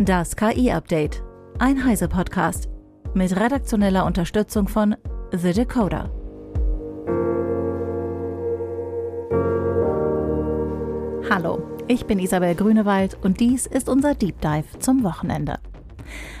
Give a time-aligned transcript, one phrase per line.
[0.00, 1.24] Das KI-Update.
[1.58, 2.68] Ein Heise-Podcast.
[3.14, 4.94] Mit redaktioneller Unterstützung von
[5.32, 6.08] The Decoder.
[11.28, 15.58] Hallo, ich bin Isabel Grünewald und dies ist unser Deep Dive zum Wochenende.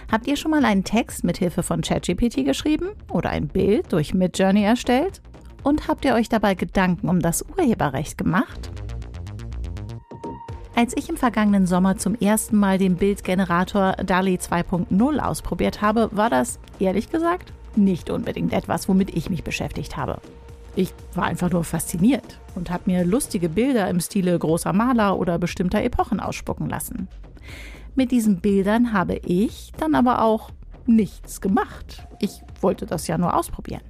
[0.08, 4.14] Habt ihr schon mal einen Text mit Hilfe von ChatGPT geschrieben oder ein Bild durch
[4.14, 5.20] Midjourney erstellt?
[5.64, 8.70] Und habt ihr euch dabei Gedanken um das Urheberrecht gemacht?
[10.78, 16.30] Als ich im vergangenen Sommer zum ersten Mal den Bildgenerator DALI 2.0 ausprobiert habe, war
[16.30, 20.20] das, ehrlich gesagt, nicht unbedingt etwas, womit ich mich beschäftigt habe.
[20.76, 25.36] Ich war einfach nur fasziniert und habe mir lustige Bilder im Stile großer Maler oder
[25.40, 27.08] bestimmter Epochen ausspucken lassen.
[27.96, 30.50] Mit diesen Bildern habe ich dann aber auch
[30.86, 32.06] nichts gemacht.
[32.20, 33.82] Ich wollte das ja nur ausprobieren.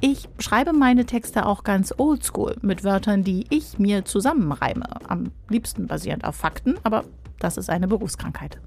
[0.00, 5.88] Ich schreibe meine Texte auch ganz oldschool mit Wörtern, die ich mir zusammenreime, am liebsten
[5.88, 7.04] basierend auf Fakten, aber
[7.40, 8.60] das ist eine Berufskrankheit.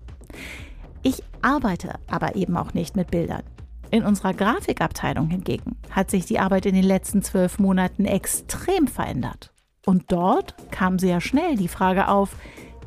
[1.04, 3.44] Ich arbeite aber eben auch nicht mit Bildern.
[3.92, 9.52] In unserer Grafikabteilung hingegen hat sich die Arbeit in den letzten zwölf Monaten extrem verändert.
[9.86, 12.36] Und dort kam sehr schnell die Frage auf,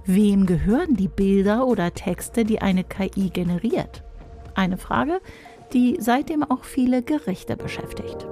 [0.04, 4.02] wem gehören die Bilder oder Texte, die eine KI generiert?
[4.54, 5.53] Eine Frage, die
[5.98, 8.26] seitdem auch viele Gerichte beschäftigt.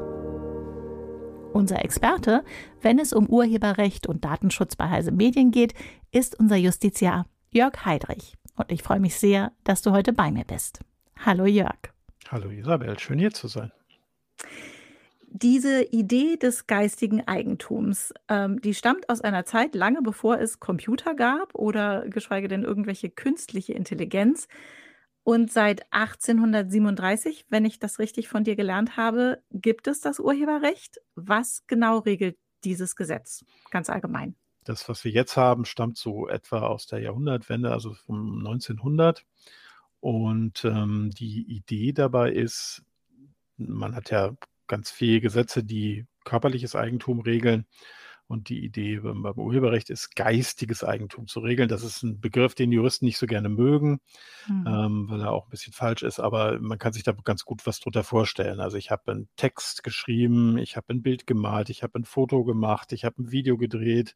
[1.52, 2.44] Unser Experte,
[2.80, 5.74] wenn es um Urheberrecht und Datenschutz bei Heise Medien geht,
[6.12, 8.34] ist unser Justiziar Jörg Heidrich.
[8.56, 10.80] Und ich freue mich sehr, dass du heute bei mir bist.
[11.18, 11.92] Hallo Jörg.
[12.30, 13.72] Hallo Isabel, schön hier zu sein.
[15.26, 21.14] Diese Idee des geistigen Eigentums, ähm, die stammt aus einer Zeit lange bevor es Computer
[21.14, 24.46] gab oder geschweige denn irgendwelche künstliche Intelligenz.
[25.24, 31.00] Und seit 1837, wenn ich das richtig von dir gelernt habe, gibt es das Urheberrecht.
[31.14, 34.34] Was genau regelt dieses Gesetz ganz allgemein?
[34.64, 39.24] Das, was wir jetzt haben, stammt so etwa aus der Jahrhundertwende, also vom 1900.
[40.00, 42.82] Und ähm, die Idee dabei ist,
[43.56, 44.34] man hat ja
[44.66, 47.66] ganz viele Gesetze, die körperliches Eigentum regeln.
[48.32, 51.68] Und die Idee beim Urheberrecht ist, geistiges Eigentum zu regeln.
[51.68, 54.00] Das ist ein Begriff, den Juristen nicht so gerne mögen,
[54.48, 54.66] mhm.
[54.66, 57.66] ähm, weil er auch ein bisschen falsch ist, aber man kann sich da ganz gut
[57.66, 58.60] was drunter vorstellen.
[58.60, 62.42] Also ich habe einen Text geschrieben, ich habe ein Bild gemalt, ich habe ein Foto
[62.42, 64.14] gemacht, ich habe ein Video gedreht,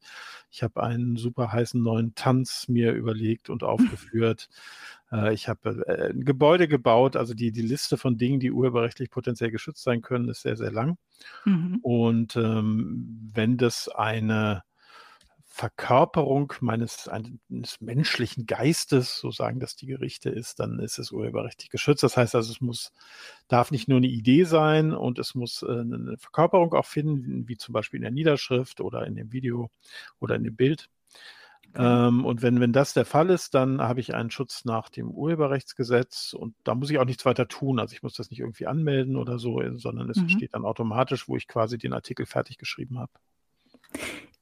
[0.49, 4.49] ich habe einen super heißen neuen Tanz mir überlegt und aufgeführt.
[5.11, 9.09] Äh, ich habe äh, ein Gebäude gebaut, also die, die Liste von Dingen, die urheberrechtlich
[9.09, 10.97] potenziell geschützt sein können, ist sehr, sehr lang.
[11.45, 11.79] Mhm.
[11.81, 14.63] Und ähm, wenn das eine
[15.57, 21.71] Verkörperung meines eines menschlichen Geistes, so sagen das die Gerichte ist, dann ist es urheberrechtlich
[21.71, 22.03] geschützt.
[22.03, 22.93] Das heißt also, es muss,
[23.47, 27.57] darf nicht nur eine Idee sein und es muss äh, eine Verkörperung auch finden, wie
[27.57, 29.71] zum Beispiel in der Niederschrift oder in dem Video
[30.19, 30.89] oder in dem Bild.
[31.77, 35.09] Ähm, und wenn, wenn das der Fall ist, dann habe ich einen Schutz nach dem
[35.09, 37.79] Urheberrechtsgesetz und da muss ich auch nichts weiter tun.
[37.79, 40.29] Also ich muss das nicht irgendwie anmelden oder so, sondern es mhm.
[40.29, 43.11] steht dann automatisch, wo ich quasi den Artikel fertig geschrieben habe.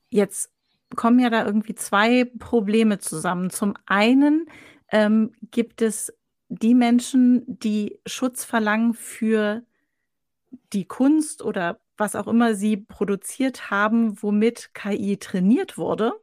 [0.10, 0.52] Jetzt
[0.96, 3.50] kommen ja da irgendwie zwei Probleme zusammen.
[3.50, 4.48] Zum einen
[4.92, 6.14] ähm, gibt es
[6.48, 9.64] die Menschen, die Schutz verlangen für
[10.74, 16.14] die Kunst oder was auch immer sie produziert haben, womit KI trainiert wurde.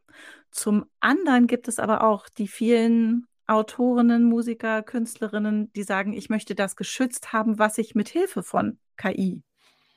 [0.53, 6.53] Zum anderen gibt es aber auch die vielen Autorinnen, Musiker, Künstlerinnen, die sagen, ich möchte
[6.53, 9.41] das geschützt haben, was ich mit Hilfe von KI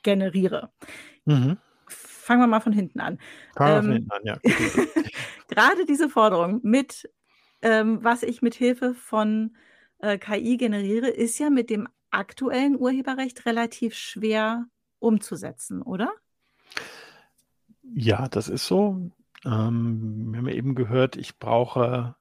[0.01, 0.71] generiere.
[1.25, 1.57] Mhm.
[1.87, 3.19] Fangen wir mal von hinten an.
[3.55, 4.37] Fangen ähm, hinten an, ja.
[5.47, 7.07] gerade diese Forderung mit,
[7.61, 9.55] ähm, was ich mit Hilfe von
[9.99, 14.65] äh, KI generiere, ist ja mit dem aktuellen Urheberrecht relativ schwer
[14.97, 16.11] umzusetzen, oder?
[17.83, 19.11] Ja, das ist so.
[19.47, 22.15] Ähm, wir haben eben gehört, ich brauche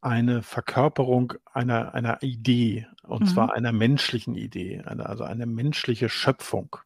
[0.00, 3.26] eine Verkörperung einer, einer Idee, und mhm.
[3.26, 6.76] zwar einer menschlichen Idee, eine, also eine menschliche Schöpfung.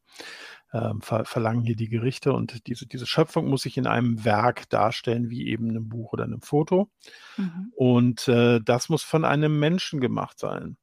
[0.75, 4.71] Ähm, ver verlangen hier die Gerichte und diese, diese Schöpfung muss sich in einem Werk
[4.71, 6.91] darstellen, wie eben einem Buch oder einem Foto.
[7.37, 7.73] Mhm.
[7.77, 10.79] Und äh, das muss von einem Menschen gemacht sein.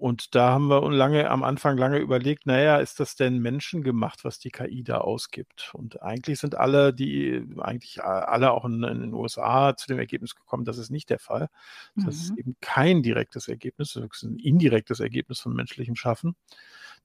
[0.00, 4.38] Und da haben wir lange am Anfang lange überlegt, naja, ist das denn menschengemacht, was
[4.38, 5.72] die KI da ausgibt?
[5.74, 10.34] Und eigentlich sind alle, die eigentlich alle auch in, in den USA zu dem Ergebnis
[10.34, 11.50] gekommen, das ist nicht der Fall.
[11.96, 12.10] Das mhm.
[12.10, 16.34] ist eben kein direktes Ergebnis, das ist ein indirektes Ergebnis von menschlichem Schaffen.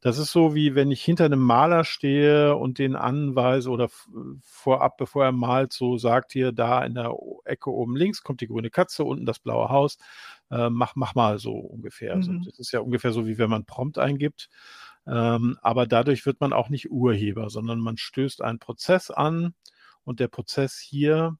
[0.01, 3.89] Das ist so, wie wenn ich hinter einem Maler stehe und den anweise oder
[4.41, 8.47] vorab, bevor er malt, so sagt hier, da in der Ecke oben links kommt die
[8.47, 9.97] grüne Katze, unten das blaue Haus
[10.51, 12.13] äh, mach, mach mal so ungefähr.
[12.13, 12.39] Also mhm.
[12.39, 14.49] Also das ist ja ungefähr so, wie wenn man Prompt eingibt.
[15.07, 19.53] Ähm, aber dadurch wird man auch nicht Urheber, sondern man stößt einen Prozess an
[20.03, 21.37] und der Prozess hier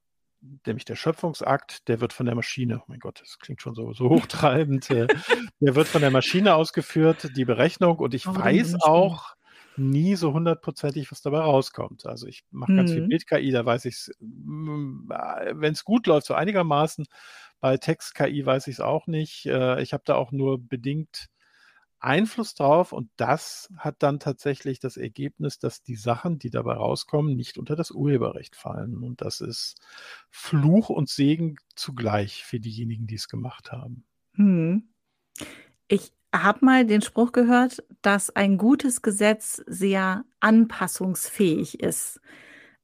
[0.65, 3.93] nämlich der Schöpfungsakt, der wird von der Maschine, oh mein Gott, das klingt schon so,
[3.93, 5.07] so hochtreibend, äh,
[5.59, 9.35] der wird von der Maschine ausgeführt, die Berechnung, und ich oh, weiß auch
[9.77, 12.05] nie so hundertprozentig, was dabei rauskommt.
[12.05, 12.77] Also ich mache mhm.
[12.77, 13.09] ganz viel mhm.
[13.09, 17.05] Bild-KI, da weiß ich es, mm, wenn es gut läuft, so einigermaßen.
[17.59, 19.45] Bei Text-KI weiß ich es auch nicht.
[19.45, 21.27] Äh, ich habe da auch nur bedingt
[22.05, 27.35] Einfluss drauf und das hat dann tatsächlich das Ergebnis, dass die Sachen, die dabei rauskommen,
[27.35, 29.03] nicht unter das Urheberrecht fallen.
[29.03, 29.81] Und das ist
[30.29, 34.05] Fluch und Segen zugleich für diejenigen, die es gemacht haben.
[34.35, 34.89] Hm.
[35.87, 42.19] Ich habe mal den Spruch gehört, dass ein gutes Gesetz sehr anpassungsfähig ist.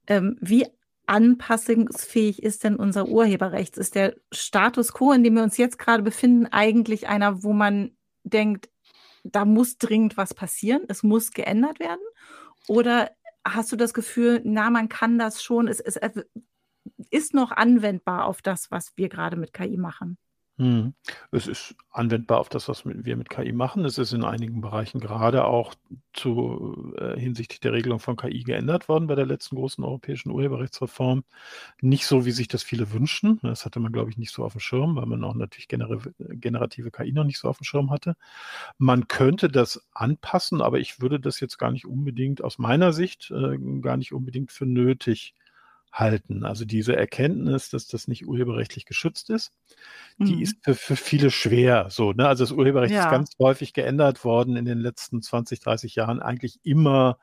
[0.06, 0.66] Ähm, wie
[1.06, 3.76] anpassungsfähig ist denn unser Urheberrecht?
[3.76, 7.92] Ist der Status quo, in dem wir uns jetzt gerade befinden, eigentlich einer, wo man
[8.24, 8.71] denkt,
[9.22, 12.00] da muss dringend was passieren, es muss geändert werden?
[12.68, 13.10] Oder
[13.44, 15.98] hast du das Gefühl, na, man kann das schon, es, es
[17.10, 20.18] ist noch anwendbar auf das, was wir gerade mit KI machen?
[20.62, 20.94] Hm.
[21.32, 23.84] Es ist anwendbar auf das, was wir mit KI machen.
[23.84, 25.74] Es ist in einigen Bereichen gerade auch
[26.12, 31.24] zu, äh, hinsichtlich der Regelung von KI geändert worden bei der letzten großen europäischen Urheberrechtsreform.
[31.80, 33.40] Nicht so, wie sich das viele wünschen.
[33.42, 35.98] Das hatte man, glaube ich, nicht so auf dem Schirm, weil man auch natürlich gener
[36.18, 38.14] generative KI noch nicht so auf dem Schirm hatte.
[38.78, 43.32] Man könnte das anpassen, aber ich würde das jetzt gar nicht unbedingt aus meiner Sicht
[43.32, 45.34] äh, gar nicht unbedingt für nötig
[45.92, 46.44] halten.
[46.44, 49.52] Also diese Erkenntnis, dass das nicht urheberrechtlich geschützt ist,
[50.16, 50.24] mhm.
[50.24, 51.88] die ist für, für, viele schwer.
[51.90, 52.26] So, ne?
[52.26, 53.04] Also das Urheberrecht ja.
[53.04, 57.18] ist ganz häufig geändert worden in den letzten 20, 30 Jahren, eigentlich immer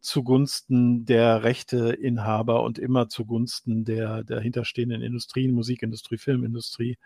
[0.00, 6.98] zugunsten der Rechteinhaber und immer zugunsten der dahinterstehenden Industrien, Musikindustrie, Filmindustrie.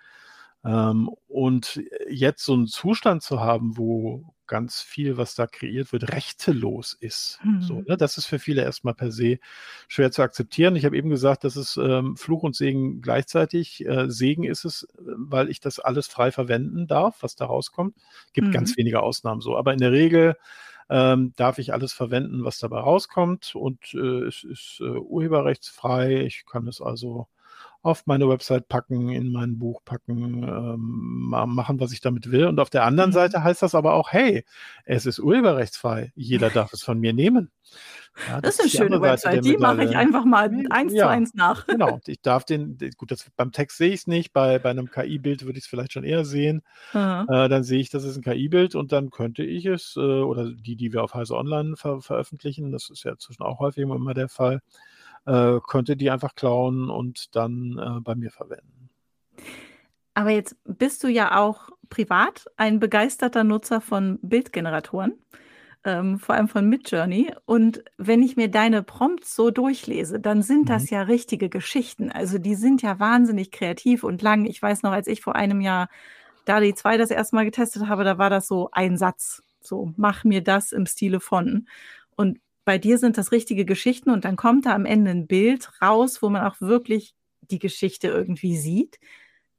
[0.65, 6.13] Ähm, und jetzt so einen Zustand zu haben, wo ganz viel, was da kreiert wird,
[6.13, 7.39] rechtelos ist.
[7.43, 7.63] Mhm.
[7.63, 7.97] So, ne?
[7.97, 9.39] Das ist für viele erstmal per se
[9.89, 10.77] schwer zu akzeptieren.
[10.77, 13.85] Ich habe eben gesagt, das ist ähm, Fluch und Segen gleichzeitig.
[13.87, 17.97] Äh, Segen ist es, weil ich das alles frei verwenden darf, was da rauskommt.
[18.33, 18.53] Gibt mhm.
[18.53, 19.57] ganz wenige Ausnahmen so.
[19.57, 20.37] Aber in der Regel
[20.91, 23.55] ähm, darf ich alles verwenden, was dabei rauskommt.
[23.55, 26.23] Und äh, es ist äh, urheberrechtsfrei.
[26.23, 27.29] Ich kann es also
[27.85, 32.47] auf meine Website packen, in mein Buch packen, ähm, machen, was ich damit will.
[32.47, 33.15] Und auf der anderen mhm.
[33.15, 34.45] Seite heißt das aber auch, hey,
[34.87, 36.11] es ist urheberrechtsfrei.
[36.17, 37.51] Jeder darf es von mir nehmen.
[38.29, 39.45] Ja, das, das, ist eine schöne Website.
[39.45, 41.67] Die mache ich einfach mal eins ja, zu eins nach.
[41.67, 42.01] Genau.
[42.07, 44.33] Ich darf den, gut, das, beim Text sehe ich es nicht.
[44.33, 46.63] Bei, bei einem KI-Bild würde ich es vielleicht schon eher sehen.
[46.95, 50.51] Äh, dann sehe ich, das ist ein KI-Bild und dann könnte ich es, äh, oder
[50.51, 54.15] die, die wir auf Heise Online ver veröffentlichen, das ist ja zwischen auch häufig immer
[54.15, 54.63] der Fall,
[55.27, 58.91] äh, könnte die einfach klauen und dann äh, bei mir verwenden.
[60.15, 65.15] Aber jetzt bist du ja auch privat ein begeisterter Nutzer von Bildgeneratoren,
[65.85, 67.33] ähm, vor allem von Midjourney.
[67.47, 70.67] Und wenn ich mir deine Prompts so durchlese, dann sind mhm.
[70.67, 72.13] das ja richtige Geschichten.
[72.13, 74.45] Also die sind ja wahnsinnig kreativ und lang.
[74.47, 75.89] Ich weiß noch, als ich vor einem Jahr
[76.45, 79.43] DALI 2 das erste Mal getestet habe, da war das so ein Satz.
[79.61, 81.67] So, mach mir das im Stile von.
[82.17, 85.71] Und bei dir sind das richtige Geschichten und dann kommt da am Ende ein Bild
[85.83, 88.99] raus, wo man auch wirklich die Geschichte irgendwie sieht.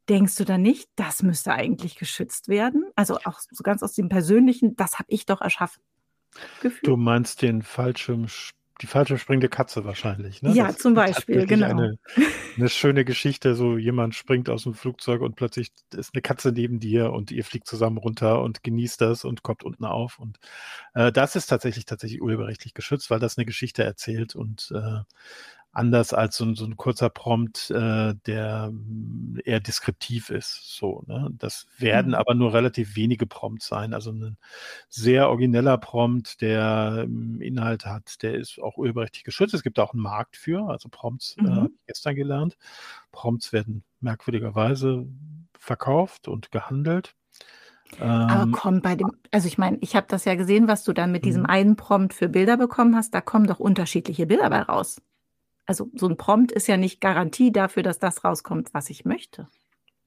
[0.10, 2.86] Denkst du da nicht, das müsste eigentlich geschützt werden?
[2.96, 5.81] Also auch so ganz aus dem Persönlichen, das habe ich doch erschaffen.
[6.62, 6.81] Gefühl.
[6.84, 8.28] Du meinst den Fallschirm
[8.81, 10.42] die falsche springende Katze wahrscheinlich.
[10.42, 10.51] Ne?
[10.51, 11.69] Ja, das zum Beispiel, genau.
[11.69, 11.98] Eine,
[12.57, 16.80] eine, schöne Geschichte, so jemand springt aus dem Flugzeug und plötzlich ist eine Katze neben
[16.80, 20.19] dir und ihr fliegt zusammen runter und genießt das und kommt unten auf.
[20.19, 20.40] Und
[20.94, 24.99] äh, das ist tatsächlich tatsächlich urheberrechtlich geschützt, weil das eine Geschichte erzählt und äh,
[25.75, 30.77] anders als so, so ein kurzer Prompt, äh, der mm, eher deskriptiv ist.
[30.77, 31.29] So, ne?
[31.37, 32.15] Das werden mhm.
[32.15, 33.94] aber nur relativ wenige Prompts sein.
[33.94, 34.37] Also ein
[34.89, 39.53] sehr origineller Prompt, der ähm, Inhalt hat, der ist auch urheberrechtlich geschützt.
[39.53, 41.45] Es gibt auch einen Markt für, also Prompts, mhm.
[41.45, 42.57] äh, habe ich gestern gelernt.
[43.11, 45.05] Prompts werden merkwürdigerweise
[45.59, 47.15] verkauft und gehandelt.
[47.99, 50.94] Aber ähm, komm, bei dem, also ich meine, ich habe das ja gesehen, was du
[50.94, 51.49] dann mit diesem mhm.
[51.49, 55.01] einen Prompt für Bilder bekommen hast, da kommen doch unterschiedliche Bilder bei raus
[55.66, 59.48] also so ein Prompt ist ja nicht Garantie dafür, dass das rauskommt, was ich möchte.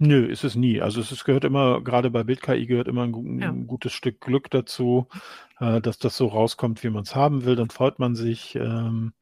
[0.00, 0.80] Nö, ist es nie.
[0.80, 3.48] Also es, es gehört immer, gerade bei BildKI gehört immer ein, ja.
[3.48, 5.08] ein gutes Stück Glück dazu,
[5.58, 7.56] äh, dass das so rauskommt, wie man es haben will.
[7.56, 8.54] Dann freut man sich.
[8.54, 9.12] Ähm,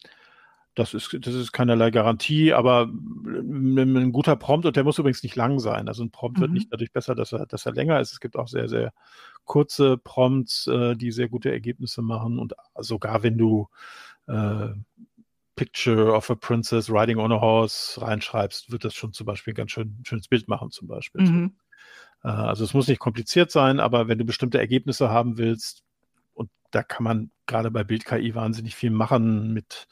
[0.74, 5.22] das ist, das ist keinerlei Garantie, aber ein, ein guter Prompt, und der muss übrigens
[5.22, 5.88] nicht lang sein.
[5.88, 6.42] Also ein Prompt mhm.
[6.42, 8.12] wird nicht dadurch besser, dass er, dass er länger ist.
[8.12, 8.92] Es gibt auch sehr, sehr
[9.46, 12.38] kurze Prompts, äh, die sehr gute Ergebnisse machen.
[12.38, 13.68] Und sogar wenn du
[14.28, 14.68] äh,
[15.56, 19.56] Picture of a Princess Riding on a Horse reinschreibst, wird das schon zum Beispiel ein
[19.56, 21.22] ganz schön, schönes Bild machen, zum Beispiel.
[21.22, 21.56] Mhm.
[22.22, 25.82] Äh, also es muss nicht kompliziert sein, aber wenn du bestimmte Ergebnisse haben willst,
[26.34, 29.88] und da kann man gerade bei Bild-KI wahnsinnig viel machen mit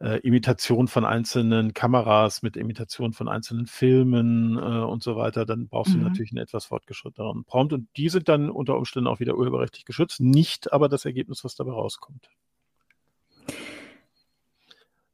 [0.00, 5.68] äh, Imitation von einzelnen Kameras, mit Imitation von einzelnen Filmen äh, und so weiter, dann
[5.68, 6.00] brauchst mhm.
[6.00, 7.72] du natürlich einen etwas fortgeschritteneren Prompt.
[7.72, 11.54] Und die sind dann unter Umständen auch wieder urheberrechtlich geschützt, nicht aber das Ergebnis, was
[11.54, 12.28] dabei rauskommt.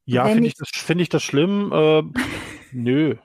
[0.05, 1.73] Ja, finde ich, das, find ich das schlimm?
[1.73, 2.03] Äh,
[2.73, 3.17] nö.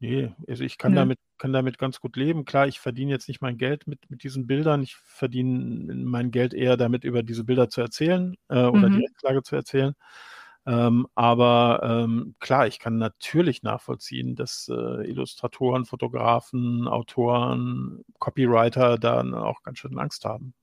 [0.00, 2.44] Nee, also ich kann, damit, kann damit ganz gut leben.
[2.44, 4.82] Klar, ich verdiene jetzt nicht mein Geld mit, mit diesen Bildern.
[4.82, 8.98] Ich verdiene mein Geld eher damit, über diese Bilder zu erzählen äh, oder mhm.
[8.98, 9.94] die Rechtslage zu erzählen.
[10.66, 19.34] Ähm, aber ähm, klar, ich kann natürlich nachvollziehen, dass äh, Illustratoren, Fotografen, Autoren, Copywriter dann
[19.34, 20.54] auch ganz schön Angst haben.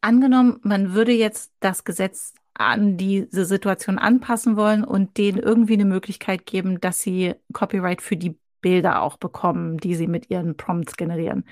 [0.00, 5.84] Angenommen, man würde jetzt das Gesetz an diese Situation anpassen wollen und denen irgendwie eine
[5.84, 10.96] Möglichkeit geben, dass sie Copyright für die Bilder auch bekommen, die sie mit ihren Prompts
[10.96, 11.44] generieren.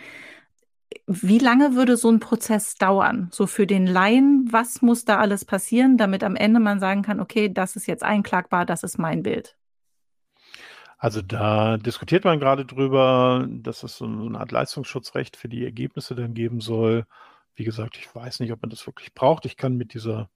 [1.06, 3.28] Wie lange würde so ein Prozess dauern?
[3.32, 7.20] So für den Laien, was muss da alles passieren, damit am Ende man sagen kann,
[7.20, 9.56] okay, das ist jetzt einklagbar, das ist mein Bild?
[10.98, 16.14] Also da diskutiert man gerade drüber, dass es so eine Art Leistungsschutzrecht für die Ergebnisse
[16.14, 17.06] dann geben soll.
[17.54, 19.44] Wie gesagt, ich weiß nicht, ob man das wirklich braucht.
[19.44, 20.30] Ich kann mit dieser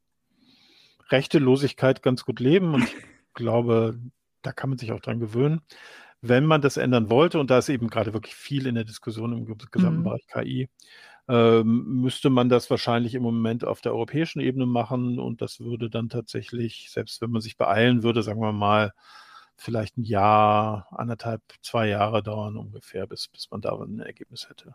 [1.10, 2.94] Rechtelosigkeit ganz gut leben und ich
[3.34, 3.98] glaube,
[4.42, 5.60] da kann man sich auch dran gewöhnen.
[6.22, 9.32] Wenn man das ändern wollte, und da ist eben gerade wirklich viel in der Diskussion
[9.32, 10.04] im gesamten mhm.
[10.04, 10.68] Bereich KI,
[11.28, 15.88] ähm, müsste man das wahrscheinlich im Moment auf der europäischen Ebene machen und das würde
[15.88, 18.92] dann tatsächlich, selbst wenn man sich beeilen würde, sagen wir mal,
[19.56, 24.74] vielleicht ein Jahr, anderthalb, zwei Jahre dauern ungefähr, bis, bis man da ein Ergebnis hätte.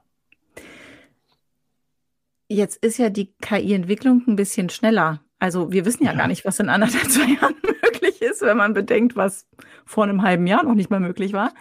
[2.48, 6.46] Jetzt ist ja die KI-Entwicklung ein bisschen schneller also wir wissen ja, ja, gar nicht,
[6.46, 9.48] was in anderthalb, zwei Jahren möglich ist, wenn man bedenkt, was
[9.86, 11.54] vor einem halben Jahr noch nicht mal möglich war.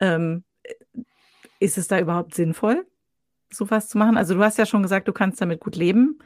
[0.00, 0.44] Ähm,
[1.60, 2.86] ist es da überhaupt sinnvoll,
[3.50, 4.16] sowas zu machen?
[4.16, 6.18] Also du hast ja schon gesagt, du kannst damit gut leben.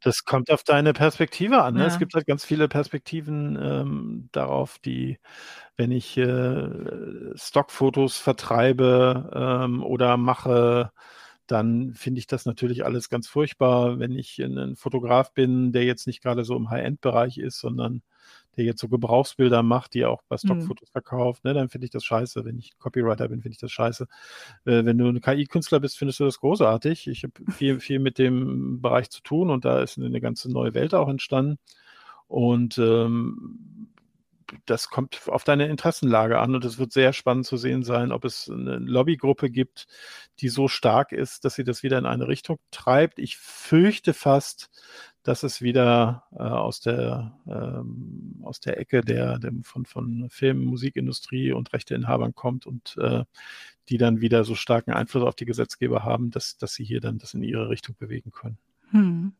[0.00, 1.74] Das kommt auf deine Perspektive an.
[1.74, 1.80] Ne?
[1.80, 1.86] Ja.
[1.86, 5.18] Es gibt halt ganz viele Perspektiven ähm, darauf, die,
[5.76, 6.68] wenn ich äh,
[7.34, 10.90] Stockfotos vertreibe ähm, oder mache,
[11.46, 13.98] dann finde ich das natürlich alles ganz furchtbar.
[13.98, 18.02] Wenn ich ein Fotograf bin, der jetzt nicht gerade so im High-End-Bereich ist, sondern
[18.56, 20.46] der jetzt so Gebrauchsbilder macht, die er auch bei mhm.
[20.46, 20.92] Stockfotos mhm.
[20.92, 22.44] verkauft, ne, dann finde ich das scheiße.
[22.44, 24.06] Wenn ich Copywriter bin, finde ich das scheiße.
[24.64, 27.08] Äh, wenn du ein KI-Künstler bist, findest du das großartig.
[27.08, 30.74] Ich habe viel, viel mit dem Bereich zu tun und da ist eine ganze neue
[30.74, 31.58] Welt auch entstanden.
[32.26, 33.88] Und ähm,
[34.66, 38.24] das kommt auf deine Interessenlage an und es wird sehr spannend zu sehen sein, ob
[38.24, 39.86] es eine Lobbygruppe gibt,
[40.40, 43.18] die so stark ist, dass sie das wieder in eine Richtung treibt.
[43.18, 44.70] Ich fürchte fast,
[45.22, 50.64] dass es wieder äh, aus, der, ähm, aus der Ecke der, der von, von Film,
[50.64, 53.24] Musikindustrie und Rechteinhabern kommt und äh,
[53.88, 57.18] die dann wieder so starken Einfluss auf die Gesetzgeber haben, dass, dass sie hier dann
[57.18, 58.58] das in ihre Richtung bewegen können.
[58.90, 59.32] Hm.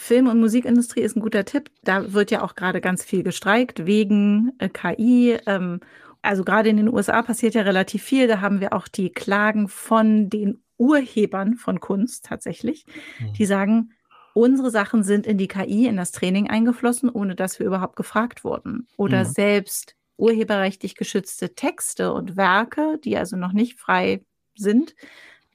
[0.00, 1.72] Film- und Musikindustrie ist ein guter Tipp.
[1.82, 5.36] Da wird ja auch gerade ganz viel gestreikt wegen äh, KI.
[5.44, 5.80] Ähm,
[6.22, 8.28] also gerade in den USA passiert ja relativ viel.
[8.28, 12.86] Da haben wir auch die Klagen von den Urhebern von Kunst tatsächlich,
[13.18, 13.32] mhm.
[13.32, 13.90] die sagen,
[14.34, 18.44] unsere Sachen sind in die KI, in das Training eingeflossen, ohne dass wir überhaupt gefragt
[18.44, 18.86] wurden.
[18.96, 19.30] Oder mhm.
[19.30, 24.22] selbst urheberrechtlich geschützte Texte und Werke, die also noch nicht frei
[24.54, 24.94] sind,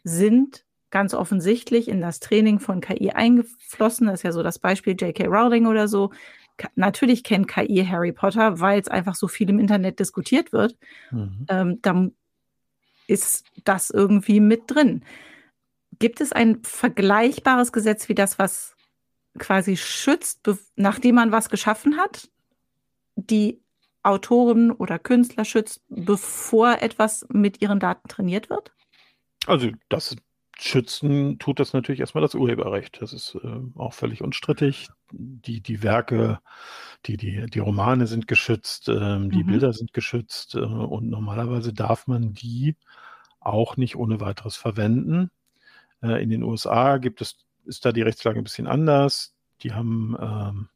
[0.04, 4.06] sind ganz offensichtlich in das Training von KI eingeflossen.
[4.06, 5.26] Das ist ja so das Beispiel J.K.
[5.26, 6.12] Rowling oder so.
[6.76, 10.78] Natürlich kennt KI Harry Potter, weil es einfach so viel im Internet diskutiert wird.
[11.10, 11.48] Mhm.
[11.50, 12.12] Ähm, dann
[13.08, 15.04] ist das irgendwie mit drin.
[15.98, 18.76] Gibt es ein vergleichbares Gesetz wie das, was
[19.40, 22.30] quasi schützt, nachdem man was geschaffen hat,
[23.16, 23.60] die
[24.04, 28.72] Autoren oder Künstler schützt, bevor etwas mit ihren Daten trainiert wird?
[29.48, 30.16] Also das
[30.60, 33.02] schützen tut das natürlich erstmal das Urheberrecht.
[33.02, 34.90] Das ist äh, auch völlig unstrittig.
[35.12, 36.40] Die, die Werke,
[37.06, 39.48] die, die, die Romane sind geschützt, äh, die mhm.
[39.48, 42.76] Bilder sind geschützt äh, und normalerweise darf man die
[43.40, 45.32] auch nicht ohne weiteres verwenden.
[46.02, 49.34] Äh, in den USA gibt es, ist da die Rechtslage ein bisschen anders.
[49.62, 50.70] Die haben ähm,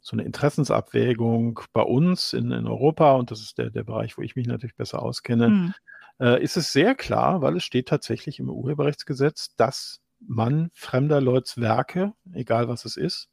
[0.00, 4.22] so eine Interessensabwägung bei uns in, in Europa und das ist der, der Bereich, wo
[4.22, 5.48] ich mich natürlich besser auskenne.
[5.48, 5.74] Mhm
[6.20, 11.60] äh, ist es sehr klar, weil es steht tatsächlich im Urheberrechtsgesetz, dass man fremder Leuts
[11.60, 13.28] Werke, egal was es ist,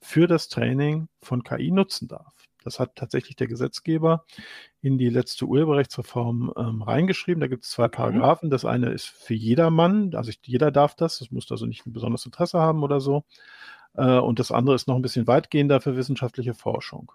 [0.00, 2.34] für das Training von KI nutzen darf.
[2.64, 4.24] Das hat tatsächlich der Gesetzgeber
[4.82, 7.40] in die letzte Urheberrechtsreform ähm, reingeschrieben.
[7.40, 8.50] Da gibt es zwei Paragraphen.
[8.50, 11.20] Das eine ist für jedermann, also jeder darf das.
[11.20, 13.24] Das muss also nicht ein besonderes Interesse haben oder so.
[13.94, 17.12] Äh, und das andere ist noch ein bisschen weitgehender für wissenschaftliche Forschung.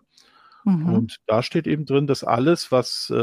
[0.63, 0.93] Mhm.
[0.93, 3.15] Und da steht eben drin, dass alles, was äh,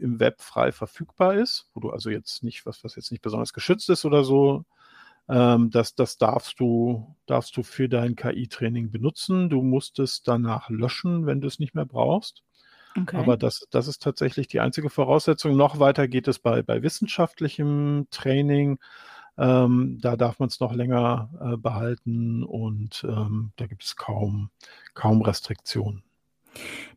[0.00, 3.52] im Web frei verfügbar ist, wo du also jetzt nicht, was, was jetzt nicht besonders
[3.52, 4.64] geschützt ist oder so,
[5.28, 9.50] Ähm, das, das darfst du, darfst du für dein KI-Training benutzen.
[9.50, 12.44] Du musst es danach löschen, wenn du es nicht mehr brauchst.
[12.96, 13.16] Okay.
[13.18, 15.56] Aber das, das ist tatsächlich die einzige Voraussetzung.
[15.56, 18.78] Noch weiter geht es bei, bei wissenschaftlichem Training.
[19.38, 24.50] Ähm, da darf man es noch länger äh, behalten und ähm, da gibt es kaum,
[24.94, 26.02] kaum Restriktionen.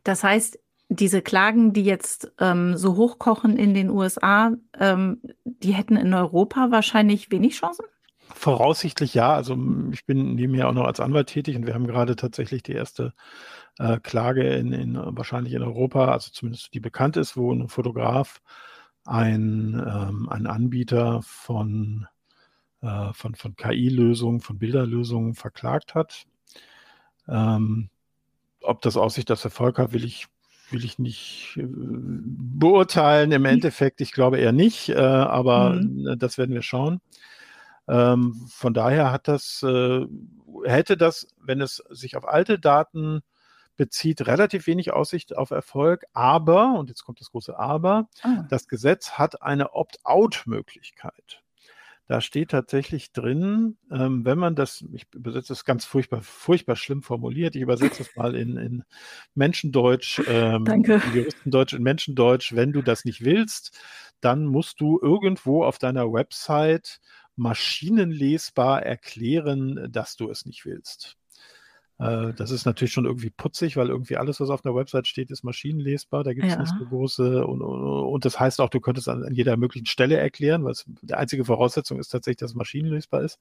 [0.04, 5.96] Das heißt, diese Klagen, die jetzt ähm, so hochkochen in den USA, ähm, die hätten
[5.96, 7.86] in Europa wahrscheinlich wenig Chancen?
[8.34, 9.34] Voraussichtlich ja.
[9.34, 9.56] Also
[9.92, 13.14] ich bin nebenher auch noch als Anwalt tätig und wir haben gerade tatsächlich die erste
[13.78, 18.40] äh, Klage in, in, wahrscheinlich in Europa, also zumindest die bekannt ist, wo ein Fotograf
[19.04, 22.06] ein, ähm, ein Anbieter von,
[22.82, 26.26] äh, von, von KI-Lösungen, von Bilderlösungen verklagt hat.
[27.28, 27.88] Ähm,
[28.62, 30.26] ob das Aussicht das Erfolg hat, will ich,
[30.70, 33.32] will ich nicht äh, beurteilen.
[33.32, 36.16] Im Endeffekt, ich glaube eher nicht, äh, aber mhm.
[36.18, 37.00] das werden wir schauen.
[37.88, 40.06] Ähm, von daher hat das, äh,
[40.64, 43.22] hätte das, wenn es sich auf alte Daten
[43.76, 46.04] bezieht, relativ wenig Aussicht auf Erfolg.
[46.12, 48.44] Aber, und jetzt kommt das große Aber, ah.
[48.48, 51.41] das Gesetz hat eine Opt-out-Möglichkeit.
[52.08, 57.02] Da steht tatsächlich drin, ähm, wenn man das, ich übersetze das ganz furchtbar, furchtbar schlimm
[57.02, 58.84] formuliert, ich übersetze es mal in, in
[59.34, 61.00] Menschendeutsch, ähm, Danke.
[61.06, 63.78] in Juristendeutsch, in Menschendeutsch, wenn du das nicht willst,
[64.20, 67.00] dann musst du irgendwo auf deiner Website
[67.36, 71.16] maschinenlesbar erklären, dass du es nicht willst.
[71.98, 75.30] Äh, das ist natürlich schon irgendwie putzig, weil irgendwie alles, was auf einer Website steht,
[75.30, 76.24] ist maschinenlesbar.
[76.24, 76.60] Da gibt es ja.
[76.60, 77.46] nicht so große.
[77.46, 81.14] Und, und, das heißt auch, du könntest an, an jeder möglichen Stelle erklären, weil die
[81.14, 83.38] einzige Voraussetzung ist tatsächlich, dass es maschinenlesbar ist.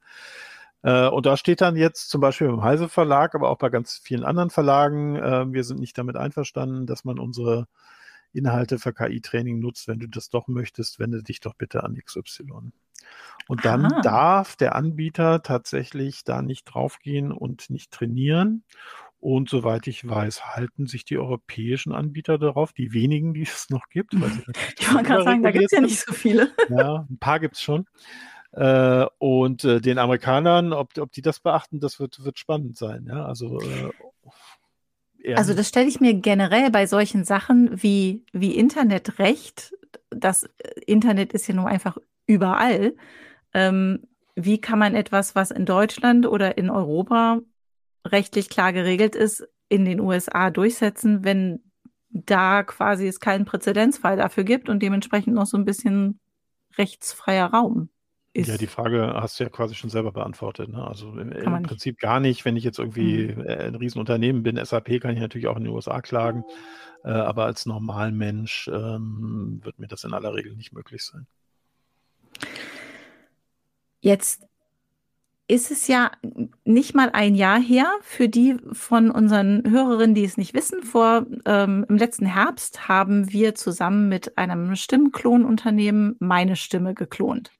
[0.84, 4.00] Äh, und da steht dann jetzt zum Beispiel im Heise Verlag, aber auch bei ganz
[4.03, 7.67] vielen anderen Verlagen, äh, wir sind nicht damit einverstanden, dass man unsere
[8.33, 9.88] Inhalte für KI-Training nutzt.
[9.88, 12.71] Wenn du das doch möchtest, wende dich doch bitte an XY.
[13.47, 14.01] Und dann Aha.
[14.01, 18.63] darf der Anbieter tatsächlich da nicht draufgehen und nicht trainieren.
[19.19, 23.88] Und soweit ich weiß, halten sich die europäischen Anbieter darauf, die wenigen, die es noch
[23.89, 24.19] gibt.
[24.19, 24.31] Weil
[24.79, 26.51] ich wollte gerade sagen, da gibt es ja nicht so viele.
[26.69, 27.85] Ja, ein paar gibt es schon.
[28.53, 33.05] Äh, und äh, den Amerikanern, ob, ob die das beachten, das wird, wird spannend sein.
[33.07, 33.91] Ja, also äh,
[35.36, 39.74] also das stelle ich mir generell bei solchen Sachen wie, wie Internetrecht,
[40.10, 40.50] das äh,
[40.86, 42.96] Internet ist ja nur einfach überall.
[43.53, 47.42] Ähm, wie kann man etwas, was in Deutschland oder in Europa
[48.05, 51.62] rechtlich klar geregelt ist, in den USA durchsetzen, wenn
[52.10, 56.20] da quasi es keinen Präzedenzfall dafür gibt und dementsprechend noch so ein bisschen
[56.77, 57.90] rechtsfreier Raum?
[58.33, 58.48] Ist.
[58.48, 60.70] Ja, die Frage hast du ja quasi schon selber beantwortet.
[60.70, 60.85] Ne?
[60.85, 63.48] Also im, im Prinzip gar nicht, wenn ich jetzt irgendwie mhm.
[63.48, 66.44] Ein Riesenunternehmen bin, SAP kann ich natürlich auch in den USA klagen,
[67.03, 71.27] äh, aber als Normalmensch ähm, wird mir das in aller Regel nicht möglich sein.
[74.00, 74.48] Jetzt
[75.48, 76.11] ist es ja
[76.63, 77.91] nicht mal ein Jahr her.
[78.01, 83.33] Für die von unseren Hörerinnen, die es nicht wissen, vor ähm, im letzten Herbst haben
[83.33, 87.51] wir zusammen mit einem Stimmklonunternehmen meine Stimme geklont.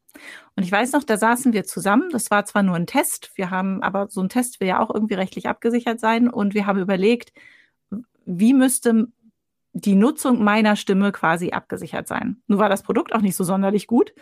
[0.56, 2.10] Und ich weiß noch, da saßen wir zusammen.
[2.12, 4.94] Das war zwar nur ein Test, wir haben, aber so ein Test will ja auch
[4.94, 6.30] irgendwie rechtlich abgesichert sein.
[6.30, 7.32] Und wir haben überlegt,
[8.26, 9.08] wie müsste
[9.74, 12.42] die Nutzung meiner Stimme quasi abgesichert sein.
[12.48, 14.14] Nur war das Produkt auch nicht so sonderlich gut.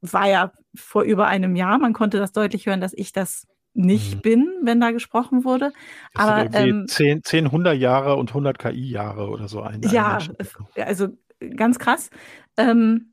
[0.00, 1.78] War ja vor über einem Jahr.
[1.78, 4.20] Man konnte das deutlich hören, dass ich das nicht mhm.
[4.20, 5.72] bin, wenn da gesprochen wurde.
[6.14, 9.82] Das Aber ähm, 10, 10, 100 Jahre und 100 KI-Jahre oder so ein.
[9.82, 10.18] Ja,
[10.76, 11.08] also
[11.56, 12.10] ganz krass.
[12.56, 13.11] Ähm,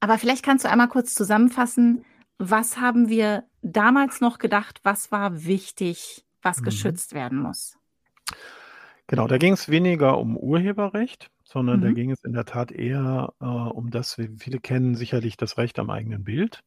[0.00, 2.04] aber vielleicht kannst du einmal kurz zusammenfassen,
[2.38, 6.64] was haben wir damals noch gedacht, was war wichtig, was mhm.
[6.64, 7.76] geschützt werden muss?
[9.08, 11.82] Genau, da ging es weniger um Urheberrecht, sondern mhm.
[11.82, 15.56] da ging es in der Tat eher äh, um das, wie viele kennen sicherlich das
[15.56, 16.62] Recht am eigenen Bild.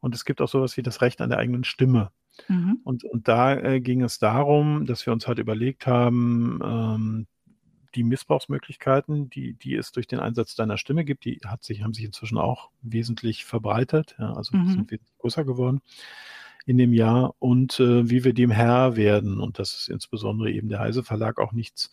[0.00, 2.10] Und es gibt auch sowas wie das Recht an der eigenen Stimme.
[2.48, 2.78] Mhm.
[2.84, 7.26] Und, und da äh, ging es darum, dass wir uns halt überlegt haben, ähm,
[7.94, 11.94] die Missbrauchsmöglichkeiten, die, die es durch den Einsatz deiner Stimme gibt, die hat sich, haben
[11.94, 14.68] sich inzwischen auch wesentlich verbreitet, ja, also mhm.
[14.68, 15.80] sind wesentlich größer geworden
[16.64, 20.68] in dem Jahr und äh, wie wir dem Herr werden und dass es insbesondere eben
[20.68, 21.90] der Heise Verlag auch nichts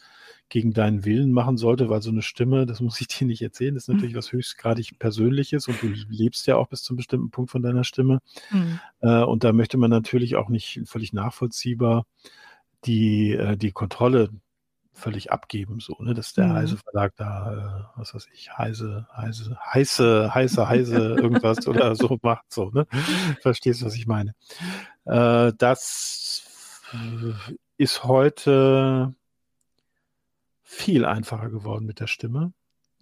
[0.50, 3.76] gegen deinen Willen machen sollte, weil so eine Stimme, das muss ich dir nicht erzählen,
[3.76, 4.18] ist natürlich mhm.
[4.18, 7.84] was höchstgradig Persönliches und du lebst ja auch bis zu einem bestimmten Punkt von deiner
[7.84, 8.20] Stimme.
[8.52, 8.80] Mhm.
[9.02, 12.06] Äh, und da möchte man natürlich auch nicht völlig nachvollziehbar
[12.86, 14.30] die, äh, die Kontrolle
[15.00, 16.54] völlig abgeben, so, ne, dass der mhm.
[16.54, 22.20] Heise Verlag da, äh, was weiß ich, Heise, Heise, heiße, heiße, heiße, irgendwas oder so
[22.22, 22.86] macht, so, ne?
[23.42, 24.36] Verstehst, du, was ich meine?
[25.06, 26.44] Äh, das
[27.78, 29.16] ist heute
[30.64, 32.54] viel einfacher geworden mit der Stimme.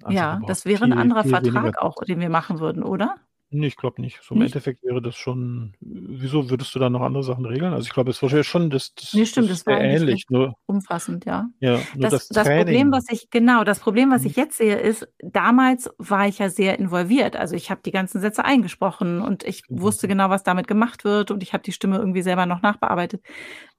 [0.04, 3.16] Also ja, das wäre viel, ein anderer Vertrag auch, den wir machen würden, oder?
[3.50, 4.20] Nee, ich glaube nicht.
[4.24, 4.54] So im Nicht?
[4.56, 5.74] Endeffekt wäre das schon.
[5.80, 7.74] Wieso würdest du da noch andere Sachen regeln?
[7.74, 10.26] Also ich glaube, es wäre schon das, das, Nee, stimmt, das das war ähnlich.
[10.30, 11.50] Nur, umfassend, ja.
[11.62, 12.92] ja, nur Das, das das Problem, Training.
[12.92, 14.28] was ich, genau, das Problem, was Mhm.
[14.28, 17.38] ich jetzt sehe, ist, damals war ich ja sehr involviert.
[17.38, 19.82] Also ich habe die ganzen Sätze eingesprochen und ich Mhm.
[19.82, 23.24] wusste genau, was damit gemacht wird und ich habe die Stimme irgendwie selber noch nachbearbeitet.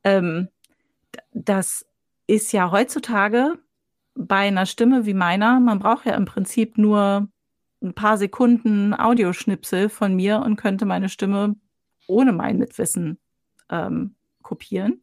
[0.02, 0.48] Ähm,
[1.32, 1.86] das
[2.26, 3.58] ist ja heutzutage
[4.14, 7.28] bei einer Stimme wie meiner, man braucht ja im Prinzip nur
[7.82, 11.56] ein paar Sekunden Audioschnipsel von mir und könnte meine Stimme
[12.06, 13.18] ohne mein Mitwissen
[13.70, 15.02] ähm, kopieren.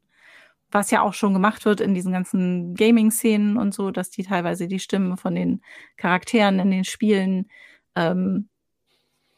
[0.72, 4.68] Was ja auch schon gemacht wird in diesen ganzen Gaming-Szenen und so, dass die teilweise
[4.68, 5.62] die Stimmen von den
[5.96, 7.48] Charakteren in den Spielen
[7.96, 8.50] ähm,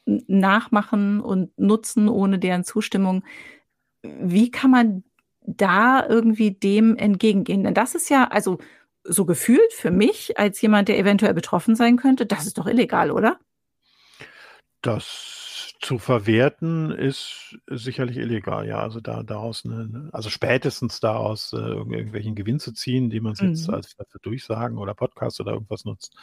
[0.06, 3.24] nachmachen und nutzen ohne deren Zustimmung.
[4.02, 5.04] Wie kann man
[5.42, 7.64] da irgendwie dem entgegengehen?
[7.64, 8.58] Denn das ist ja, also
[9.08, 13.12] so gefühlt für mich, als jemand, der eventuell betroffen sein könnte, das ist doch illegal,
[13.12, 13.40] oder?
[14.82, 15.37] Das
[15.82, 18.80] zu verwerten ist sicherlich illegal, ja.
[18.80, 23.34] Also da daraus eine, also spätestens daraus äh, irgend- irgendwelchen Gewinn zu ziehen, die man
[23.34, 23.74] es jetzt Mhm.
[23.74, 26.16] als für Durchsagen oder Podcast oder irgendwas nutzt,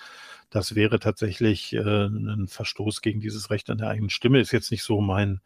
[0.50, 4.40] das wäre tatsächlich äh, ein Verstoß gegen dieses Recht an der eigenen Stimme.
[4.40, 5.40] Ist jetzt nicht so mein,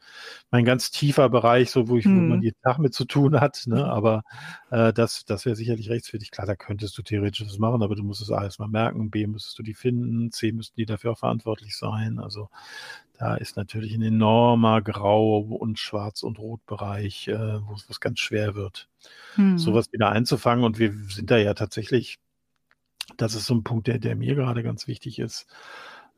[0.51, 2.42] mein ganz tiefer Bereich, so wo ich, wo man Mhm.
[2.42, 3.85] jeden Tag mit zu tun hat, ne?
[3.87, 4.23] Aber
[4.71, 6.31] äh, das, das wäre sicherlich rechtswidrig.
[6.31, 9.27] Klar, da könntest du theoretisch was machen, aber du musst es A erstmal merken, B
[9.27, 12.18] müsstest du die finden, C müssten die dafür auch verantwortlich sein.
[12.18, 12.49] Also
[13.18, 18.20] da ist natürlich ein enormer Grau- und Schwarz- und Rotbereich, äh, wo es was ganz
[18.20, 18.88] schwer wird,
[19.35, 19.59] Hm.
[19.59, 20.64] sowas wieder einzufangen.
[20.64, 22.18] Und wir sind da ja tatsächlich,
[23.16, 25.46] das ist so ein Punkt, der, der mir gerade ganz wichtig ist.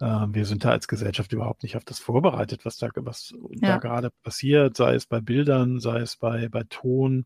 [0.00, 3.68] Äh, wir sind da als Gesellschaft überhaupt nicht auf das vorbereitet, was da, was da
[3.68, 3.76] Ja.
[3.78, 7.24] gerade passiert, sei es bei Bildern, sei es bei, bei Ton,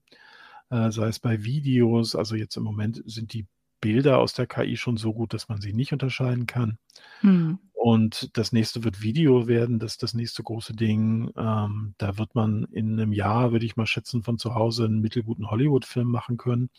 [0.70, 2.14] äh, sei es bei Videos.
[2.14, 3.46] Also jetzt im Moment sind die
[3.80, 6.78] Bilder aus der KI schon so gut, dass man sie nicht unterscheiden kann.
[7.20, 7.58] Hm.
[7.84, 11.30] Und das nächste wird Video werden, das ist das nächste große Ding.
[11.36, 15.02] Ähm, da wird man in einem Jahr, würde ich mal schätzen, von zu Hause einen
[15.02, 16.70] mittelguten Hollywood-Film machen können,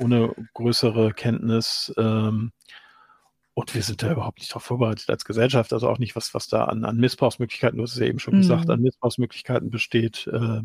[0.00, 1.94] ohne größere Kenntnis.
[1.96, 2.50] Ähm,
[3.54, 6.48] und wir sind da überhaupt nicht darauf vorbereitet als Gesellschaft, also auch nicht, was, was
[6.48, 8.70] da an, an Missbrauchsmöglichkeiten, du hast es ja eben schon gesagt, Mhm.
[8.72, 10.62] an Missbrauchsmöglichkeiten besteht, äh,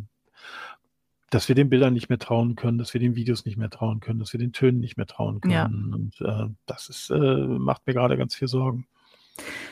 [1.30, 4.00] dass wir den Bildern nicht mehr trauen können, dass wir den Videos nicht mehr trauen
[4.00, 5.54] können, dass wir den Tönen nicht mehr trauen können.
[5.54, 5.66] Ja.
[5.66, 8.88] Und äh, das ist, äh, macht mir gerade ganz viel Sorgen.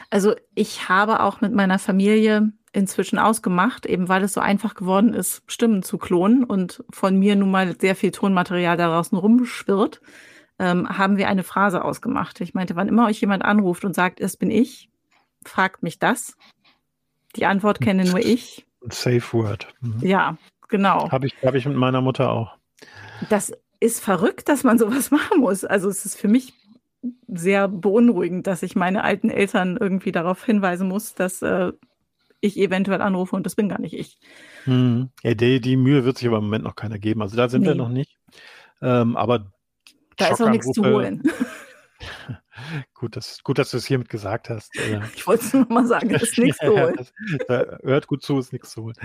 [0.09, 5.13] Also ich habe auch mit meiner Familie inzwischen ausgemacht, eben weil es so einfach geworden
[5.13, 10.01] ist, Stimmen zu klonen und von mir nun mal sehr viel Tonmaterial da draußen rumschwirrt,
[10.59, 12.41] ähm, haben wir eine Phrase ausgemacht.
[12.41, 14.89] Ich meinte, wann immer euch jemand anruft und sagt, es bin ich,
[15.45, 16.35] fragt mich das.
[17.35, 18.65] Die Antwort kenne nur ich.
[18.89, 19.67] Safe Word.
[19.81, 19.99] Mhm.
[20.01, 21.11] Ja, genau.
[21.11, 22.55] Habe ich, hab ich mit meiner Mutter auch.
[23.29, 25.63] Das ist verrückt, dass man sowas machen muss.
[25.63, 26.53] Also es ist für mich
[27.27, 31.71] sehr beunruhigend, dass ich meine alten Eltern irgendwie darauf hinweisen muss, dass äh,
[32.41, 34.17] ich eventuell anrufe und das bin gar nicht ich.
[34.65, 35.09] Mhm.
[35.23, 37.21] Ja, die, die Mühe wird sich aber im Moment noch keiner geben.
[37.21, 37.77] Also da sind wir Nee.
[37.77, 38.17] noch nicht.
[38.81, 39.51] Ähm, aber
[40.17, 41.23] Da ist auch nichts zu holen.
[42.93, 44.75] Gut, dass, gut, dass du es hiermit gesagt hast.
[44.77, 46.95] Äh, Ich wollte es nur mal sagen, da ist nichts Ja, zu ja, holen.
[46.97, 47.13] das,
[47.47, 48.95] da hört gut zu, ist nichts zu holen.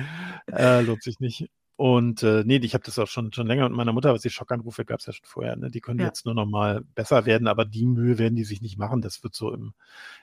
[0.52, 1.48] Äh, lohnt sich nicht.
[1.78, 4.30] Und äh, nee, ich habe das auch schon, schon länger mit meiner Mutter, aber die
[4.30, 5.54] Schockanrufe gab es ja schon vorher.
[5.54, 5.70] Ne?
[5.70, 6.06] Die können Ja.
[6.06, 9.00] jetzt nur noch mal besser werden, aber die Mühe werden die sich nicht machen.
[9.00, 9.74] Das wird so im,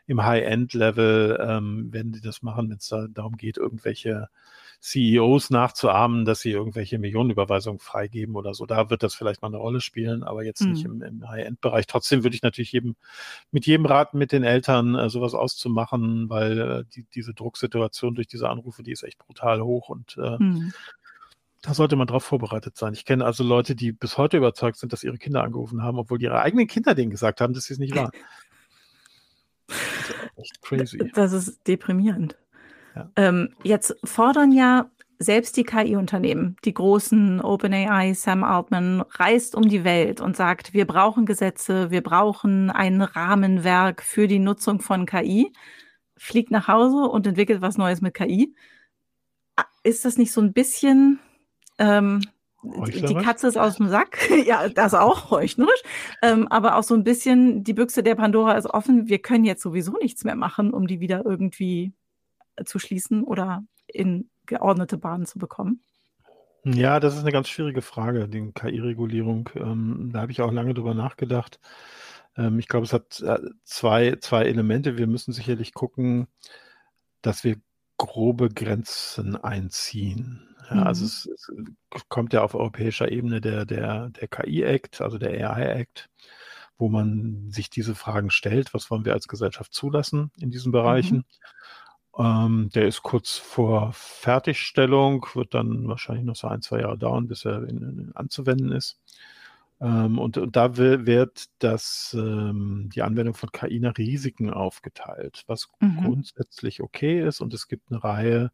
[0.05, 4.27] im High-End-Level, ähm, werden die das machen, wenn es da darum geht, irgendwelche
[4.81, 8.65] CEOs nachzuahmen, dass sie irgendwelche Millionenüberweisungen freigeben oder so.
[8.65, 10.69] Da wird das vielleicht mal eine Rolle spielen, aber jetzt Mhm.
[10.71, 11.87] nicht im, im High-End-Bereich.
[11.87, 12.97] Trotzdem würde ich natürlich jedem,
[13.51, 18.27] mit jedem raten, mit den Eltern äh, sowas auszumachen, weil äh, die, diese Drucksituation durch
[18.27, 20.73] diese Anrufe, die ist echt brutal hoch und äh, Hm.
[21.65, 22.93] Da sollte man darauf vorbereitet sein.
[22.93, 26.21] Ich kenne also Leute, die bis heute überzeugt sind, dass ihre Kinder angerufen haben, obwohl
[26.21, 28.12] ihre eigenen Kinder denen gesagt haben, dass sie es nicht waren.
[29.67, 30.97] Das ist echt crazy.
[31.15, 32.38] Das ist deprimierend.
[32.95, 33.10] Ja.
[33.15, 39.84] Ähm, jetzt fordern ja selbst die KI-Unternehmen, die großen OpenAI, Sam Altman, reist um die
[39.84, 45.51] Welt und sagt, wir brauchen Gesetze, wir brauchen ein Rahmenwerk für die Nutzung von KI,
[46.15, 48.56] fliegt nach Hause und entwickelt was Neues mit KI.
[49.84, 51.19] Ist das nicht so ein bisschen
[51.77, 52.21] ähm,
[52.63, 53.15] die?
[53.15, 54.29] Katze ist aus dem Sack?
[54.45, 55.81] ja, das auch heuchlerisch.
[56.21, 59.07] Ähm, aber auch so ein bisschen, die Büchse der Pandora ist offen.
[59.07, 61.93] Wir können jetzt sowieso nichts mehr machen, um die wieder irgendwie
[62.63, 65.81] zu schließen oder in geordnete Bahnen zu bekommen.
[66.63, 69.49] Ja, das ist eine ganz schwierige Frage, die KI-Regulierung.
[69.55, 71.59] Ähm, da habe ich auch lange drüber nachgedacht.
[72.38, 74.97] Ähm, ich glaube, es hat äh, zwei, zwei Elemente.
[74.97, 76.27] Wir müssen sicherlich gucken,
[77.21, 77.57] dass wir
[77.97, 80.54] grobe Grenzen einziehen.
[80.69, 80.84] Ja, Mhm.
[80.84, 81.30] Also es,
[81.91, 86.10] es kommt ja auf europäischer Ebene der, der, der KI-Act, also der AI-Act,
[86.78, 91.25] wo man sich diese Fragen stellt, was wollen wir als Gesellschaft zulassen in diesen Bereichen.
[92.17, 97.28] Ähm, der ist kurz vor Fertigstellung, wird dann wahrscheinlich noch so ein, zwei Jahre dauern,
[97.28, 98.99] bis er in, in, anzuwenden ist.
[99.81, 105.69] Ähm, und, und, da wird das, ähm, die Anwendung von KI nach Risiken aufgeteilt, was
[105.79, 105.97] mhm.
[106.03, 107.41] grundsätzlich okay ist.
[107.41, 108.51] Und es gibt eine Reihe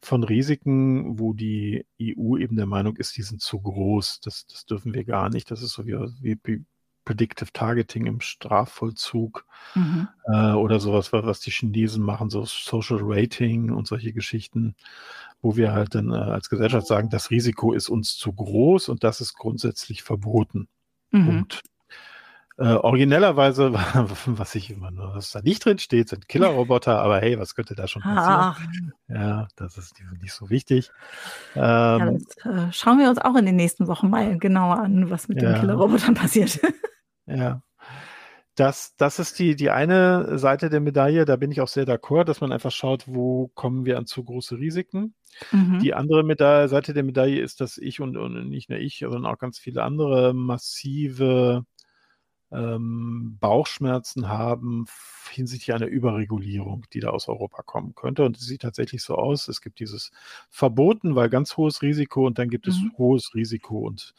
[0.00, 4.20] von Risiken, wo die EU eben der Meinung ist, die sind zu groß.
[4.20, 5.50] Das, das dürfen wir gar nicht.
[5.50, 6.64] Das ist so wie, wie
[7.06, 10.08] Predictive Targeting im Strafvollzug mhm.
[10.26, 14.74] äh, oder sowas, was die Chinesen machen, so Social Rating und solche Geschichten,
[15.40, 19.04] wo wir halt dann äh, als Gesellschaft sagen, das Risiko ist uns zu groß und
[19.04, 20.68] das ist grundsätzlich verboten.
[21.12, 21.28] Mhm.
[21.28, 21.62] Und
[22.58, 23.72] äh, originellerweise,
[24.26, 27.74] was ich immer nur, was da nicht drin steht, sind Killerroboter, aber hey, was könnte
[27.74, 28.24] da schon passieren?
[28.26, 28.60] Ach.
[29.08, 30.90] Ja, das ist nicht so wichtig.
[31.54, 35.10] Ähm, ja, das, äh, schauen wir uns auch in den nächsten Wochen mal genauer an,
[35.10, 35.52] was mit ja.
[35.52, 36.58] den Killerrobotern passiert.
[37.26, 37.62] Ja.
[38.54, 42.24] Das, das ist die, die eine Seite der Medaille, da bin ich auch sehr d'accord,
[42.24, 45.14] dass man einfach schaut, wo kommen wir an zu große Risiken.
[45.52, 45.80] Mhm.
[45.80, 49.26] Die andere Medaille, Seite der Medaille ist, dass ich und, und nicht nur ich, sondern
[49.26, 51.66] auch ganz viele andere massive
[52.50, 54.86] ähm, Bauchschmerzen haben
[55.30, 58.24] hinsichtlich einer Überregulierung, die da aus Europa kommen könnte.
[58.24, 59.48] Und es sieht tatsächlich so aus.
[59.48, 60.12] Es gibt dieses
[60.48, 62.92] Verboten, weil ganz hohes Risiko und dann gibt es mhm.
[62.96, 64.14] hohes Risiko und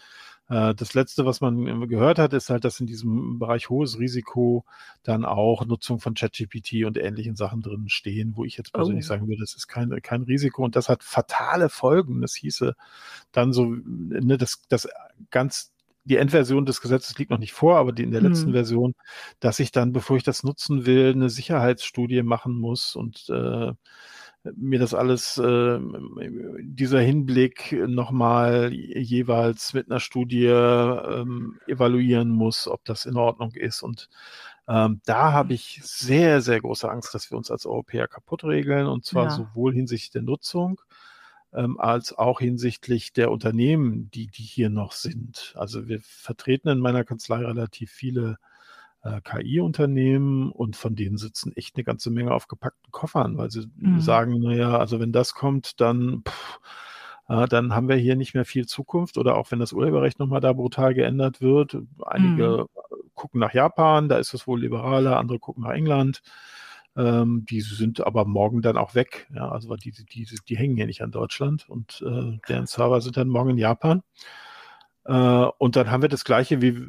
[0.50, 4.64] das letzte, was man gehört hat, ist halt, dass in diesem Bereich hohes Risiko
[5.04, 9.08] dann auch Nutzung von ChatGPT und ähnlichen Sachen drin stehen, wo ich jetzt persönlich oh.
[9.10, 12.22] sagen würde, das ist kein, kein Risiko und das hat fatale Folgen.
[12.22, 12.76] Das hieße
[13.34, 14.88] dann so, ne, das, das
[15.32, 15.74] ganz
[16.06, 18.54] die Endversion des Gesetzes liegt noch nicht vor, aber die in der letzten mhm.
[18.54, 18.96] Version,
[19.42, 23.74] dass ich dann, bevor ich das nutzen will, eine Sicherheitsstudie machen muss und äh,
[24.56, 25.80] mir das alles, äh,
[26.62, 33.84] dieser Hinblick nochmal jeweils mit einer Studie ähm, evaluieren muss, ob das in Ordnung ist.
[33.84, 34.10] Und
[34.68, 38.88] ähm, da habe ich sehr, sehr große Angst, dass wir uns als Europäer kaputt regeln
[38.88, 39.30] und zwar ja.
[39.32, 40.82] sowohl hinsichtlich der Nutzung
[41.54, 45.54] ähm, als auch hinsichtlich der Unternehmen, die, die hier noch sind.
[45.56, 48.38] Also wir vertreten in meiner Kanzlei relativ viele
[49.04, 53.68] äh, KI-Unternehmen und von denen sitzen echt eine ganze Menge auf gepackten Koffern, weil sie
[53.76, 54.00] mhm.
[54.02, 56.60] sagen, naja, also wenn das kommt, dann, pff,
[57.28, 60.42] äh, dann haben wir hier nicht mehr viel Zukunft oder auch wenn das Urheberrecht nochmal
[60.42, 61.78] da brutal geändert wird.
[62.06, 63.10] Einige mhm.
[63.14, 66.22] gucken nach Japan, da ist es wohl liberaler, andere gucken nach England.
[66.96, 69.28] Ähm, die sind aber morgen dann auch weg.
[69.34, 73.18] Ja, also die, die, die hängen ja nicht an Deutschland und äh, deren Server sind
[73.18, 74.02] dann morgen in Japan.
[75.08, 75.14] Äh,
[75.58, 76.86] und dann haben wir das Gleiche, wie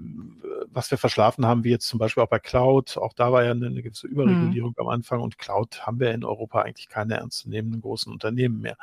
[0.70, 2.98] was wir verschlafen haben, wie jetzt zum Beispiel auch bei Cloud.
[2.98, 4.86] Auch da war ja eine, eine gewisse Überregulierung mhm.
[4.86, 8.76] am Anfang und Cloud haben wir in Europa eigentlich keine ernstzunehmenden großen Unternehmen mehr.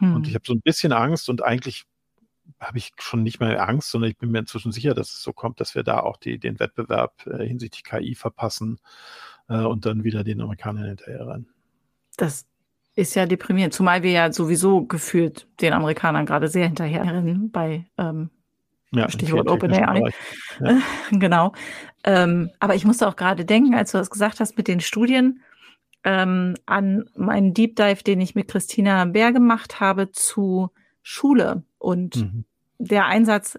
[0.00, 0.14] Mhm.
[0.14, 1.84] Und ich habe so ein bisschen Angst und eigentlich
[2.60, 5.32] habe ich schon nicht mehr Angst, sondern ich bin mir inzwischen sicher, dass es so
[5.32, 8.78] kommt, dass wir da auch die, den Wettbewerb äh, hinsichtlich KI verpassen
[9.48, 11.48] äh, und dann wieder den Amerikanern hinterherrennen.
[12.16, 12.46] Das
[12.94, 18.30] ist ja deprimierend, zumal wir ja sowieso gefühlt den Amerikanern gerade sehr hinterherrennen bei ähm,
[18.94, 20.10] ja, Stichwort OpenAI.
[20.60, 20.78] Ja.
[21.10, 21.52] genau.
[22.04, 25.40] Ähm, aber ich musste auch gerade denken, als du das gesagt hast mit den Studien,
[26.04, 30.70] ähm, an meinen Deep Dive, den ich mit Christina Bär gemacht habe zu
[31.02, 32.44] Schule und mhm.
[32.78, 33.58] der Einsatz.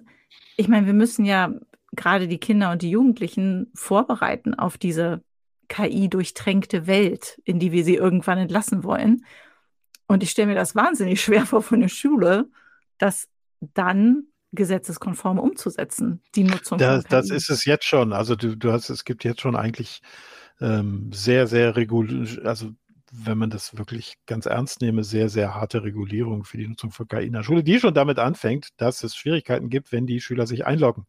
[0.58, 1.52] Ich meine, wir müssen ja
[1.96, 5.24] gerade die Kinder und die Jugendlichen vorbereiten auf diese
[5.70, 9.26] KI-durchtränkte Welt, in die wir sie irgendwann entlassen wollen.
[10.08, 12.50] Und ich stelle mir das wahnsinnig schwer vor von der Schule,
[13.00, 13.28] dass
[13.60, 16.78] dann gesetzeskonform umzusetzen, die Nutzung.
[16.78, 18.14] Das, das ist es jetzt schon.
[18.14, 20.02] Also du, du hast, es gibt jetzt schon eigentlich
[20.62, 22.72] ähm, sehr, sehr reguliert, also
[23.12, 27.08] wenn man das wirklich ganz ernst nehme, sehr, sehr harte Regulierung für die Nutzung von
[27.08, 30.48] KI in der Schule, die schon damit anfängt, dass es Schwierigkeiten gibt, wenn die Schüler
[30.48, 31.06] sich einloggen.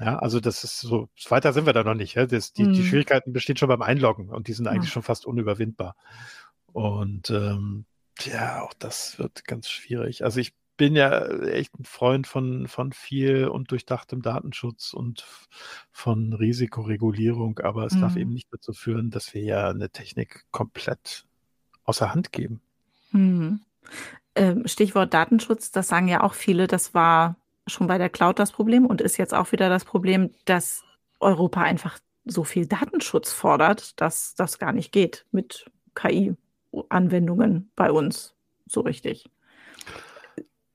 [0.00, 2.14] Ja, also das ist so, weiter sind wir da noch nicht.
[2.14, 2.26] Ja?
[2.26, 2.72] Das, die, mm.
[2.72, 2.86] die, mhm.
[2.86, 4.94] Schwierigkeiten bestehen schon beim Einloggen und die sind eigentlich ja.
[4.94, 5.96] schon fast unüberwindbar.
[6.72, 7.86] Und ähm,
[8.20, 10.24] ja, auch das wird ganz schwierig.
[10.24, 15.24] Also ich bin ja echt ein Freund von, von viel und durchdachtem Datenschutz und
[15.92, 18.00] von Risikoregulierung, aber es mhm.
[18.00, 21.26] darf eben nicht dazu führen, dass wir ja eine Technik komplett
[21.84, 22.60] außer Hand geben.
[23.12, 23.60] Mhm.
[24.34, 28.52] Ähm, Stichwort Datenschutz, das sagen ja auch viele, das war schon bei der Cloud das
[28.52, 30.82] Problem und ist jetzt auch wieder das Problem, dass
[31.20, 38.34] Europa einfach so viel Datenschutz fordert, dass das gar nicht geht mit KI-Anwendungen bei uns
[38.66, 39.30] so richtig.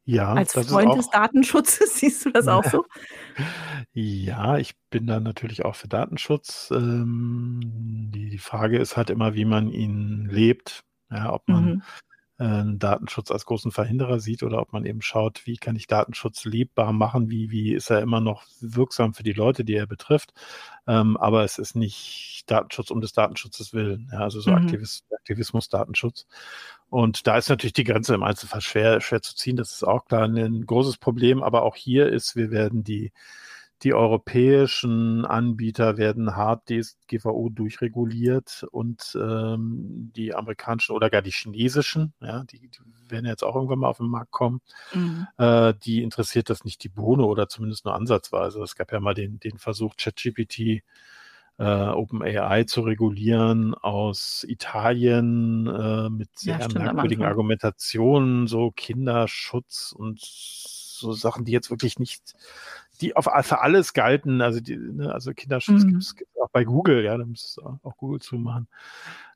[0.09, 2.83] Ja, Als Freund des Datenschutzes siehst du das auch so?
[3.93, 6.71] Ja, ich bin da natürlich auch für Datenschutz.
[6.71, 7.59] Ähm,
[8.11, 10.83] die, die Frage ist halt immer, wie man ihn lebt.
[11.11, 11.81] Ja, ob man mhm.
[12.39, 16.45] Äh, Datenschutz als großen Verhinderer sieht oder ob man eben schaut, wie kann ich Datenschutz
[16.45, 20.33] lebbar machen, wie, wie ist er immer noch wirksam für die Leute, die er betrifft.
[20.87, 24.09] Ähm, aber es ist nicht Datenschutz um des Datenschutzes willen.
[24.11, 24.57] Ja, also so mhm.
[24.57, 26.25] Aktivis, Aktivismus, Datenschutz.
[26.89, 29.57] Und da ist natürlich die Grenze im Einzelfall schwer, schwer zu ziehen.
[29.57, 31.43] Das ist auch klar ein großes Problem.
[31.43, 33.11] Aber auch hier ist, wir werden die
[33.83, 42.13] die europäischen Anbieter werden hart DSGVO durchreguliert und ähm, die amerikanischen oder gar die chinesischen,
[42.21, 44.61] ja, die, die, werden jetzt auch irgendwann mal auf den Markt kommen,
[44.93, 45.27] mhm.
[45.37, 48.61] äh, die interessiert das nicht die Bohne oder zumindest nur ansatzweise.
[48.61, 50.83] Es gab ja mal den, den Versuch, ChatGPT
[51.57, 60.19] äh, OpenAI zu regulieren aus Italien äh, mit sehr ja, merkwürdigen Argumentationen, so Kinderschutz und
[60.21, 62.35] so Sachen, die jetzt wirklich nicht
[63.01, 64.41] die auf, für alles galten.
[64.41, 65.89] Also, die, ne, also Kinderschutz mhm.
[65.89, 68.67] gibt es auch bei Google, ja, da muss es auch Google zumachen.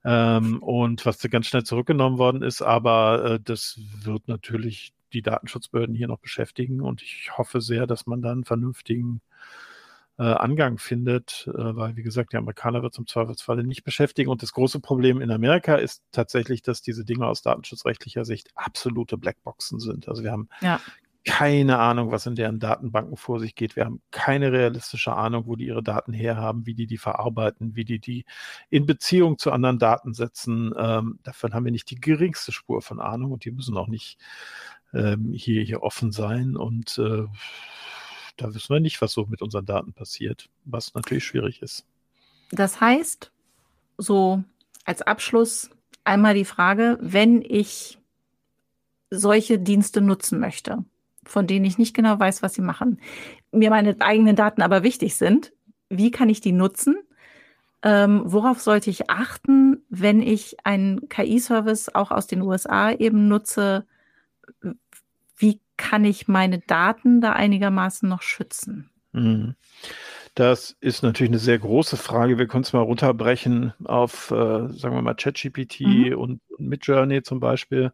[0.06, 5.96] Ähm, und was ganz schnell zurückgenommen worden ist, aber äh, das wird natürlich die Datenschutzbehörden
[5.96, 9.22] hier noch beschäftigen und ich hoffe sehr, dass man dann einen vernünftigen
[10.18, 14.30] äh, Angang findet, äh, weil, wie gesagt, die Amerikaner wird zum Zweifelsfalle nicht beschäftigen.
[14.30, 19.18] Und das große Problem in Amerika ist tatsächlich, dass diese Dinge aus datenschutzrechtlicher Sicht absolute
[19.18, 20.08] Blackboxen sind.
[20.08, 20.80] Also wir haben ja
[21.26, 23.76] keine Ahnung, was in deren Datenbanken vor sich geht.
[23.76, 27.86] Wir haben keine realistische Ahnung, wo die ihre Daten herhaben, wie die die verarbeiten, wie
[27.86, 28.26] die die
[28.70, 30.74] in Beziehung zu anderen Daten setzen.
[30.78, 34.18] Ähm, davon haben wir nicht die geringste Spur von Ahnung und die müssen auch nicht
[34.94, 36.58] ähm, hier, hier offen sein.
[36.58, 37.26] Und äh,
[38.36, 41.86] da wissen wir nicht, was so mit unseren Daten passiert, was natürlich schwierig ist.
[42.52, 43.32] Das heißt,
[43.98, 44.44] so
[44.84, 45.70] als Abschluss
[46.04, 47.98] einmal die Frage, wenn ich
[49.10, 50.84] solche Dienste nutzen möchte,
[51.26, 53.00] von denen ich nicht genau weiß, was sie machen,
[53.52, 55.54] mir meine eigenen Daten aber wichtig sind,
[55.90, 56.98] wie kann ich die nutzen?
[57.84, 63.86] Ähm, worauf sollte ich achten, wenn ich einen KI-Service auch aus den USA eben nutze?
[65.36, 68.90] Wie kann ich meine Daten da einigermaßen noch schützen?
[69.12, 69.56] Mhm.
[70.36, 72.40] Das ist natürlich eine sehr große Frage.
[72.40, 76.18] Wir können es mal runterbrechen auf, äh, sagen wir mal, ChatGPT mhm.
[76.18, 77.92] und Midjourney zum Beispiel.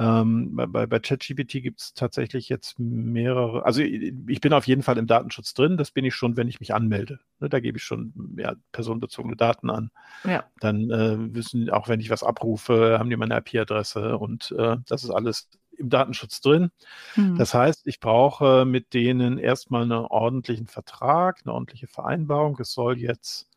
[0.00, 4.96] Ähm, bei, bei ChatGPT gibt es tatsächlich jetzt mehrere, also ich bin auf jeden Fall
[4.96, 7.20] im Datenschutz drin, das bin ich schon, wenn ich mich anmelde.
[7.38, 9.90] Ne, da gebe ich schon ja, personenbezogene Daten an.
[10.24, 10.44] Ja.
[10.60, 15.04] Dann äh, wissen, auch wenn ich was abrufe, haben die meine IP-Adresse und äh, das
[15.04, 16.70] ist alles im Datenschutz drin.
[17.14, 17.36] Hm.
[17.36, 22.56] Das heißt, ich brauche mit denen erstmal einen ordentlichen Vertrag, eine ordentliche Vereinbarung.
[22.58, 23.49] Es soll jetzt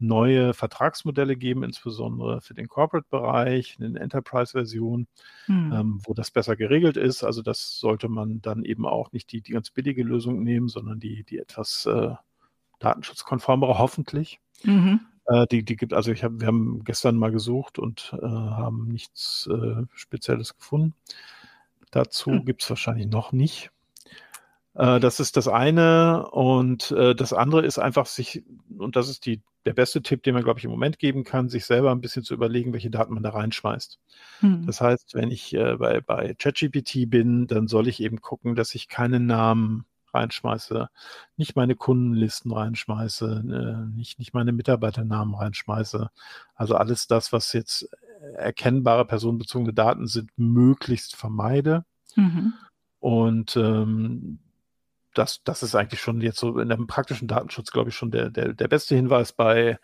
[0.00, 5.06] neue Vertragsmodelle geben, insbesondere für den Corporate-Bereich, in den Enterprise-Version,
[5.46, 5.72] hm.
[5.72, 7.22] ähm, wo das besser geregelt ist.
[7.22, 11.00] Also das sollte man dann eben auch nicht die, die ganz billige Lösung nehmen, sondern
[11.00, 12.14] die, die etwas äh,
[12.78, 14.40] datenschutzkonformere, hoffentlich.
[14.64, 15.00] Mhm.
[15.26, 18.88] Äh, die, die gibt, also ich habe, wir haben gestern mal gesucht und äh, haben
[18.88, 20.94] nichts äh, Spezielles gefunden.
[21.90, 22.44] Dazu hm.
[22.44, 23.70] gibt es wahrscheinlich noch nicht.
[24.74, 26.28] Äh, das ist das eine.
[26.30, 28.42] Und äh, das andere ist einfach sich,
[28.76, 31.50] und das ist die der beste Tipp, den man, glaube ich, im Moment geben kann,
[31.50, 33.98] sich selber ein bisschen zu überlegen, welche Daten man da reinschmeißt.
[34.40, 34.64] Hm.
[34.66, 38.74] Das heißt, wenn ich äh, bei, bei ChatGPT bin, dann soll ich eben gucken, dass
[38.74, 40.88] ich keinen Namen reinschmeiße,
[41.36, 43.42] nicht meine Kundenlisten reinschmeiße,
[43.94, 46.10] nicht, nicht meine Mitarbeiternamen reinschmeiße.
[46.54, 47.88] Also alles das, was jetzt
[48.34, 51.84] erkennbare personenbezogene Daten sind, möglichst vermeide.
[52.16, 52.54] Mhm.
[52.98, 54.40] Und ähm,
[55.20, 58.30] das, das ist eigentlich schon jetzt so in dem praktischen Datenschutz, glaube ich, schon der,
[58.30, 59.78] der, der beste Hinweis bei,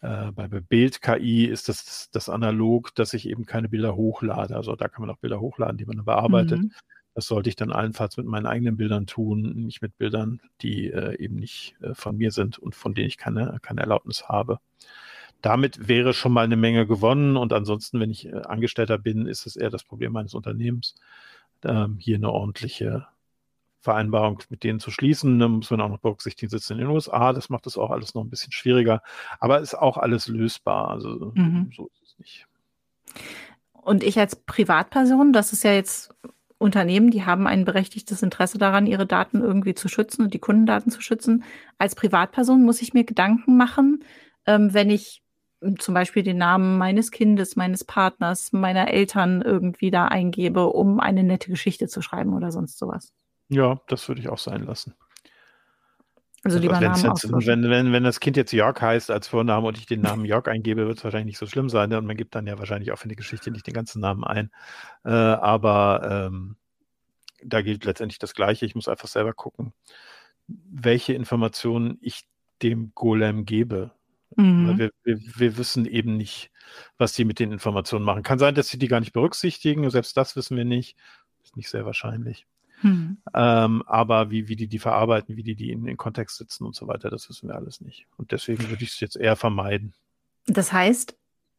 [0.00, 4.56] äh, bei Bild-KI ist das, das analog, dass ich eben keine Bilder hochlade.
[4.56, 6.58] Also da kann man auch Bilder hochladen, die man dann bearbeitet.
[6.58, 6.72] Mhm.
[7.14, 11.16] Das sollte ich dann allenfalls mit meinen eigenen Bildern tun, nicht mit Bildern, die äh,
[11.16, 14.58] eben nicht äh, von mir sind und von denen ich keine, keine Erlaubnis habe.
[15.42, 19.46] Damit wäre schon mal eine Menge gewonnen und ansonsten, wenn ich äh, Angestellter bin, ist
[19.46, 20.96] es eher das Problem meines Unternehmens,
[21.64, 23.06] ähm, hier eine ordentliche
[23.86, 25.38] Vereinbarung mit denen zu schließen.
[25.38, 27.32] Da muss man auch noch berücksichtigen, sitzen in den USA.
[27.32, 29.00] Das macht das auch alles noch ein bisschen schwieriger.
[29.38, 30.90] Aber ist auch alles lösbar.
[30.90, 31.70] Also mhm.
[31.74, 32.46] so ist es nicht.
[33.72, 36.12] Und ich als Privatperson, das ist ja jetzt
[36.58, 40.90] Unternehmen, die haben ein berechtigtes Interesse daran, ihre Daten irgendwie zu schützen und die Kundendaten
[40.90, 41.44] zu schützen.
[41.78, 44.02] Als Privatperson muss ich mir Gedanken machen,
[44.46, 45.22] ähm, wenn ich
[45.78, 51.22] zum Beispiel den Namen meines Kindes, meines Partners, meiner Eltern irgendwie da eingebe, um eine
[51.22, 53.12] nette Geschichte zu schreiben oder sonst sowas.
[53.48, 54.94] Ja, das würde ich auch sein lassen.
[56.46, 59.66] Also lieber also, Namen jetzt, wenn, wenn, wenn das Kind jetzt Jörg heißt als Vorname
[59.66, 61.90] und ich den Namen Jörg eingebe, wird es wahrscheinlich nicht so schlimm sein.
[61.90, 61.98] Ne?
[61.98, 64.52] Und man gibt dann ja wahrscheinlich auch für die Geschichte nicht den ganzen Namen ein.
[65.04, 66.56] Äh, aber ähm,
[67.42, 68.64] da gilt letztendlich das Gleiche.
[68.64, 69.72] Ich muss einfach selber gucken,
[70.46, 72.28] welche Informationen ich
[72.62, 73.90] dem Golem gebe.
[74.36, 74.78] Mhm.
[74.78, 76.52] Wir, wir, wir, wissen eben nicht,
[76.96, 78.22] was die mit den Informationen machen.
[78.22, 79.88] Kann sein, dass sie die gar nicht berücksichtigen.
[79.90, 80.96] Selbst das wissen wir nicht.
[81.42, 82.46] Ist nicht sehr wahrscheinlich.
[82.82, 83.18] Mhm.
[83.34, 86.74] Ähm, aber wie, wie die die verarbeiten, wie die die in den Kontext sitzen und
[86.74, 88.06] so weiter, das wissen wir alles nicht.
[88.16, 89.94] Und deswegen würde ich es jetzt eher vermeiden.
[90.46, 91.16] Das heißt,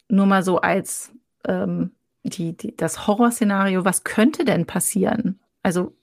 [0.10, 1.12] nur mal so als
[1.46, 1.92] ähm,
[2.24, 5.40] die, die, das Horrorszenario, was könnte denn passieren?
[5.64, 5.96] Also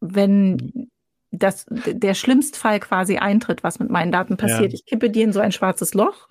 [0.00, 0.90] wenn
[1.32, 4.72] das, der Schlimmstfall quasi eintritt, was mit meinen Daten passiert.
[4.72, 4.74] Ja.
[4.74, 6.28] Ich kippe die in so ein schwarzes Loch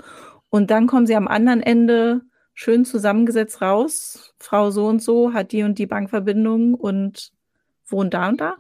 [0.49, 2.21] und dann kommen sie am anderen Ende
[2.53, 4.35] schön zusammengesetzt raus.
[4.37, 7.31] Frau so und so hat die und die Bankverbindung und
[7.91, 8.55] wohnt da und da?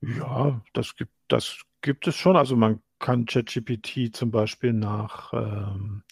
[0.00, 2.36] Ja, das gibt, das gibt es schon.
[2.36, 6.02] Also man kann ChatGPT zum Beispiel nach ähm,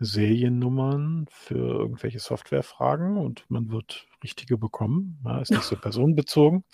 [0.00, 5.18] Seriennummern für irgendwelche Softwarefragen und man wird richtige bekommen.
[5.24, 6.64] Ja, ist nicht so personenbezogen.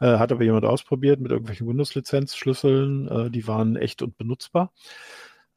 [0.00, 3.08] Äh, hat aber jemand ausprobiert mit irgendwelchen Windows-Lizenzschlüsseln.
[3.08, 4.72] Äh, die waren echt und benutzbar.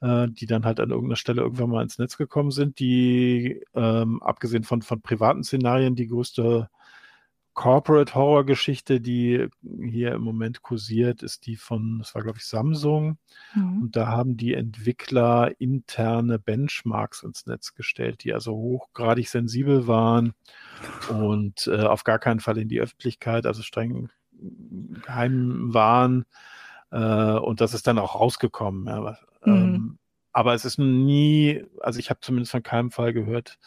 [0.02, 4.24] Äh, die dann halt an irgendeiner Stelle irgendwann mal ins Netz gekommen sind, die ähm,
[4.24, 6.70] abgesehen von, von privaten Szenarien die größte
[7.60, 9.50] Corporate Horror Geschichte, die
[9.84, 13.18] hier im Moment kursiert, ist die von, das war glaube ich Samsung.
[13.54, 13.82] Mhm.
[13.82, 20.32] Und da haben die Entwickler interne Benchmarks ins Netz gestellt, die also hochgradig sensibel waren
[21.10, 24.10] und äh, auf gar keinen Fall in die Öffentlichkeit, also streng
[25.04, 26.24] geheim waren.
[26.92, 28.86] Äh, und das ist dann auch rausgekommen.
[28.86, 29.18] Ja.
[29.44, 29.54] Mhm.
[29.54, 29.98] Ähm,
[30.32, 33.60] aber es ist nie, also ich habe zumindest von keinem Fall gehört,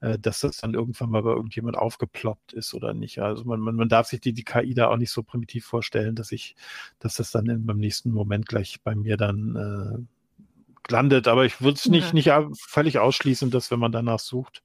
[0.00, 3.18] äh, dass das dann irgendwann mal bei irgendjemand aufgeploppt ist oder nicht.
[3.20, 6.14] Also man, man, man darf sich die, die KI da auch nicht so primitiv vorstellen,
[6.14, 6.56] dass ich,
[6.98, 11.28] dass das dann in, beim nächsten Moment gleich bei mir dann äh, landet.
[11.28, 12.40] Aber ich würde es nicht, ja.
[12.40, 14.62] nicht völlig ausschließen, dass wenn man danach sucht,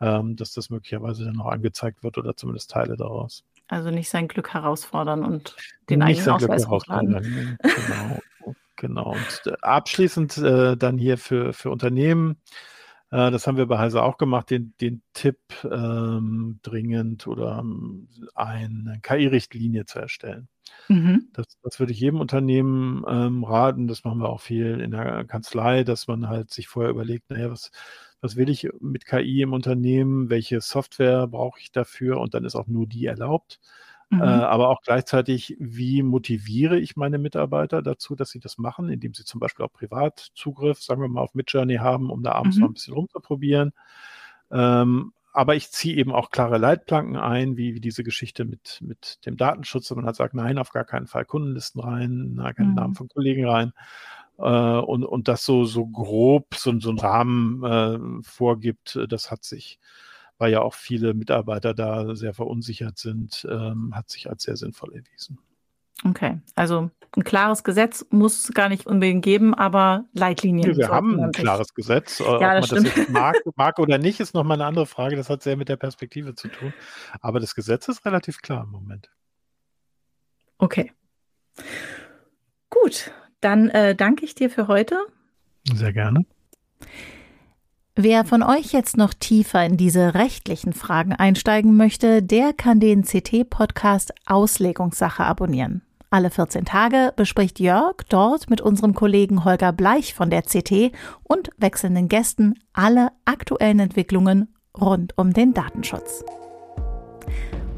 [0.00, 3.44] ähm, dass das möglicherweise dann noch angezeigt wird oder zumindest Teile daraus.
[3.68, 5.56] Also nicht sein Glück herausfordern und
[5.90, 7.58] den nicht eigenen Ausweis hochladen.
[7.62, 8.20] Genau,
[8.76, 9.12] genau.
[9.12, 12.36] Und äh, abschließend äh, dann hier für, für Unternehmen
[13.16, 18.08] äh, das haben wir bei Heise auch gemacht, den, den Tipp ähm, dringend oder ähm,
[18.34, 20.48] eine KI-Richtlinie zu erstellen.
[20.88, 21.28] Mhm.
[21.32, 23.88] Das, das, würde ich jedem Unternehmen ähm, raten.
[23.88, 27.50] Das machen wir auch viel in der Kanzlei, dass man halt sich vorher überlegt, naja,
[27.50, 27.70] was,
[28.20, 30.28] was will ich mit KI im Unternehmen?
[30.28, 32.20] Welche Software brauche ich dafür?
[32.20, 33.60] Und dann ist auch nur die erlaubt.
[34.10, 34.20] Mhm.
[34.20, 39.14] Äh, aber auch gleichzeitig, wie motiviere ich meine Mitarbeiter dazu, dass sie das machen, indem
[39.14, 42.62] sie zum Beispiel auch Privatzugriff, sagen wir mal, auf Midjourney haben, um da abends mhm.
[42.62, 43.72] mal ein bisschen rumzuprobieren.
[44.50, 49.26] Ähm, aber ich ziehe eben auch klare Leitplanken ein, wie, wie diese Geschichte mit, mit
[49.26, 52.70] dem Datenschutz, wenn man halt sagt, nein, auf gar keinen Fall Kundenlisten rein, na, keine
[52.70, 52.74] mhm.
[52.74, 53.72] Namen von Kollegen rein.
[54.38, 59.44] Äh, und, und das so, so grob, so, so einen Rahmen äh, vorgibt, das hat
[59.44, 59.78] sich
[60.38, 64.94] weil ja auch viele Mitarbeiter da sehr verunsichert sind, ähm, hat sich als sehr sinnvoll
[64.94, 65.38] erwiesen.
[66.04, 70.70] Okay, also ein klares Gesetz muss es gar nicht unbedingt geben, aber Leitlinien.
[70.72, 72.18] Ja, wir haben ein klares Gesetz.
[72.18, 75.16] Ja, Ob man das, das jetzt mag, mag, oder nicht, ist nochmal eine andere Frage.
[75.16, 76.74] Das hat sehr mit der Perspektive zu tun.
[77.20, 79.10] Aber das Gesetz ist relativ klar im Moment.
[80.58, 80.92] Okay.
[82.68, 83.10] Gut,
[83.40, 84.98] dann äh, danke ich dir für heute.
[85.74, 86.26] Sehr gerne.
[87.98, 93.04] Wer von euch jetzt noch tiefer in diese rechtlichen Fragen einsteigen möchte, der kann den
[93.04, 95.80] CT-Podcast Auslegungssache abonnieren.
[96.10, 100.92] Alle 14 Tage bespricht Jörg dort mit unserem Kollegen Holger Bleich von der CT
[101.22, 106.22] und wechselnden Gästen alle aktuellen Entwicklungen rund um den Datenschutz.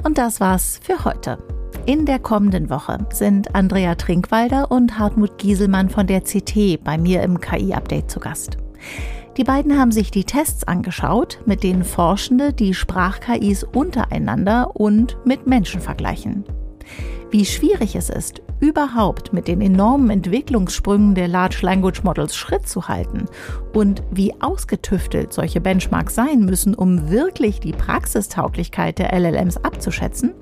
[0.02, 1.38] Und das war's für heute.
[1.86, 7.22] In der kommenden Woche sind Andrea Trinkwalder und Hartmut Gieselmann von der CT bei mir
[7.22, 8.58] im KI-Update zu Gast.
[9.38, 15.46] Die beiden haben sich die Tests angeschaut, mit denen Forschende die Sprach-KIs untereinander und mit
[15.46, 16.42] Menschen vergleichen.
[17.30, 22.88] Wie schwierig es ist, überhaupt mit den enormen Entwicklungssprüngen der Large Language Models Schritt zu
[22.88, 23.26] halten
[23.74, 30.34] und wie ausgetüftelt solche Benchmarks sein müssen, um wirklich die Praxistauglichkeit der LLMs abzuschätzen,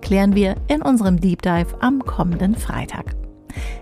[0.00, 3.14] klären wir in unserem Deep Dive am kommenden Freitag.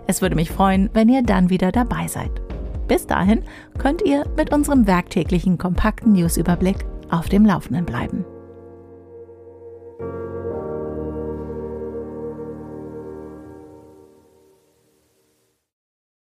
[0.09, 2.46] Es würde mich freuen, wenn ihr dann wieder dabei seid.
[2.89, 3.43] Bis dahin
[3.79, 8.25] könnt ihr mit unserem werktäglichen kompakten Newsüberblick auf dem Laufenden bleiben.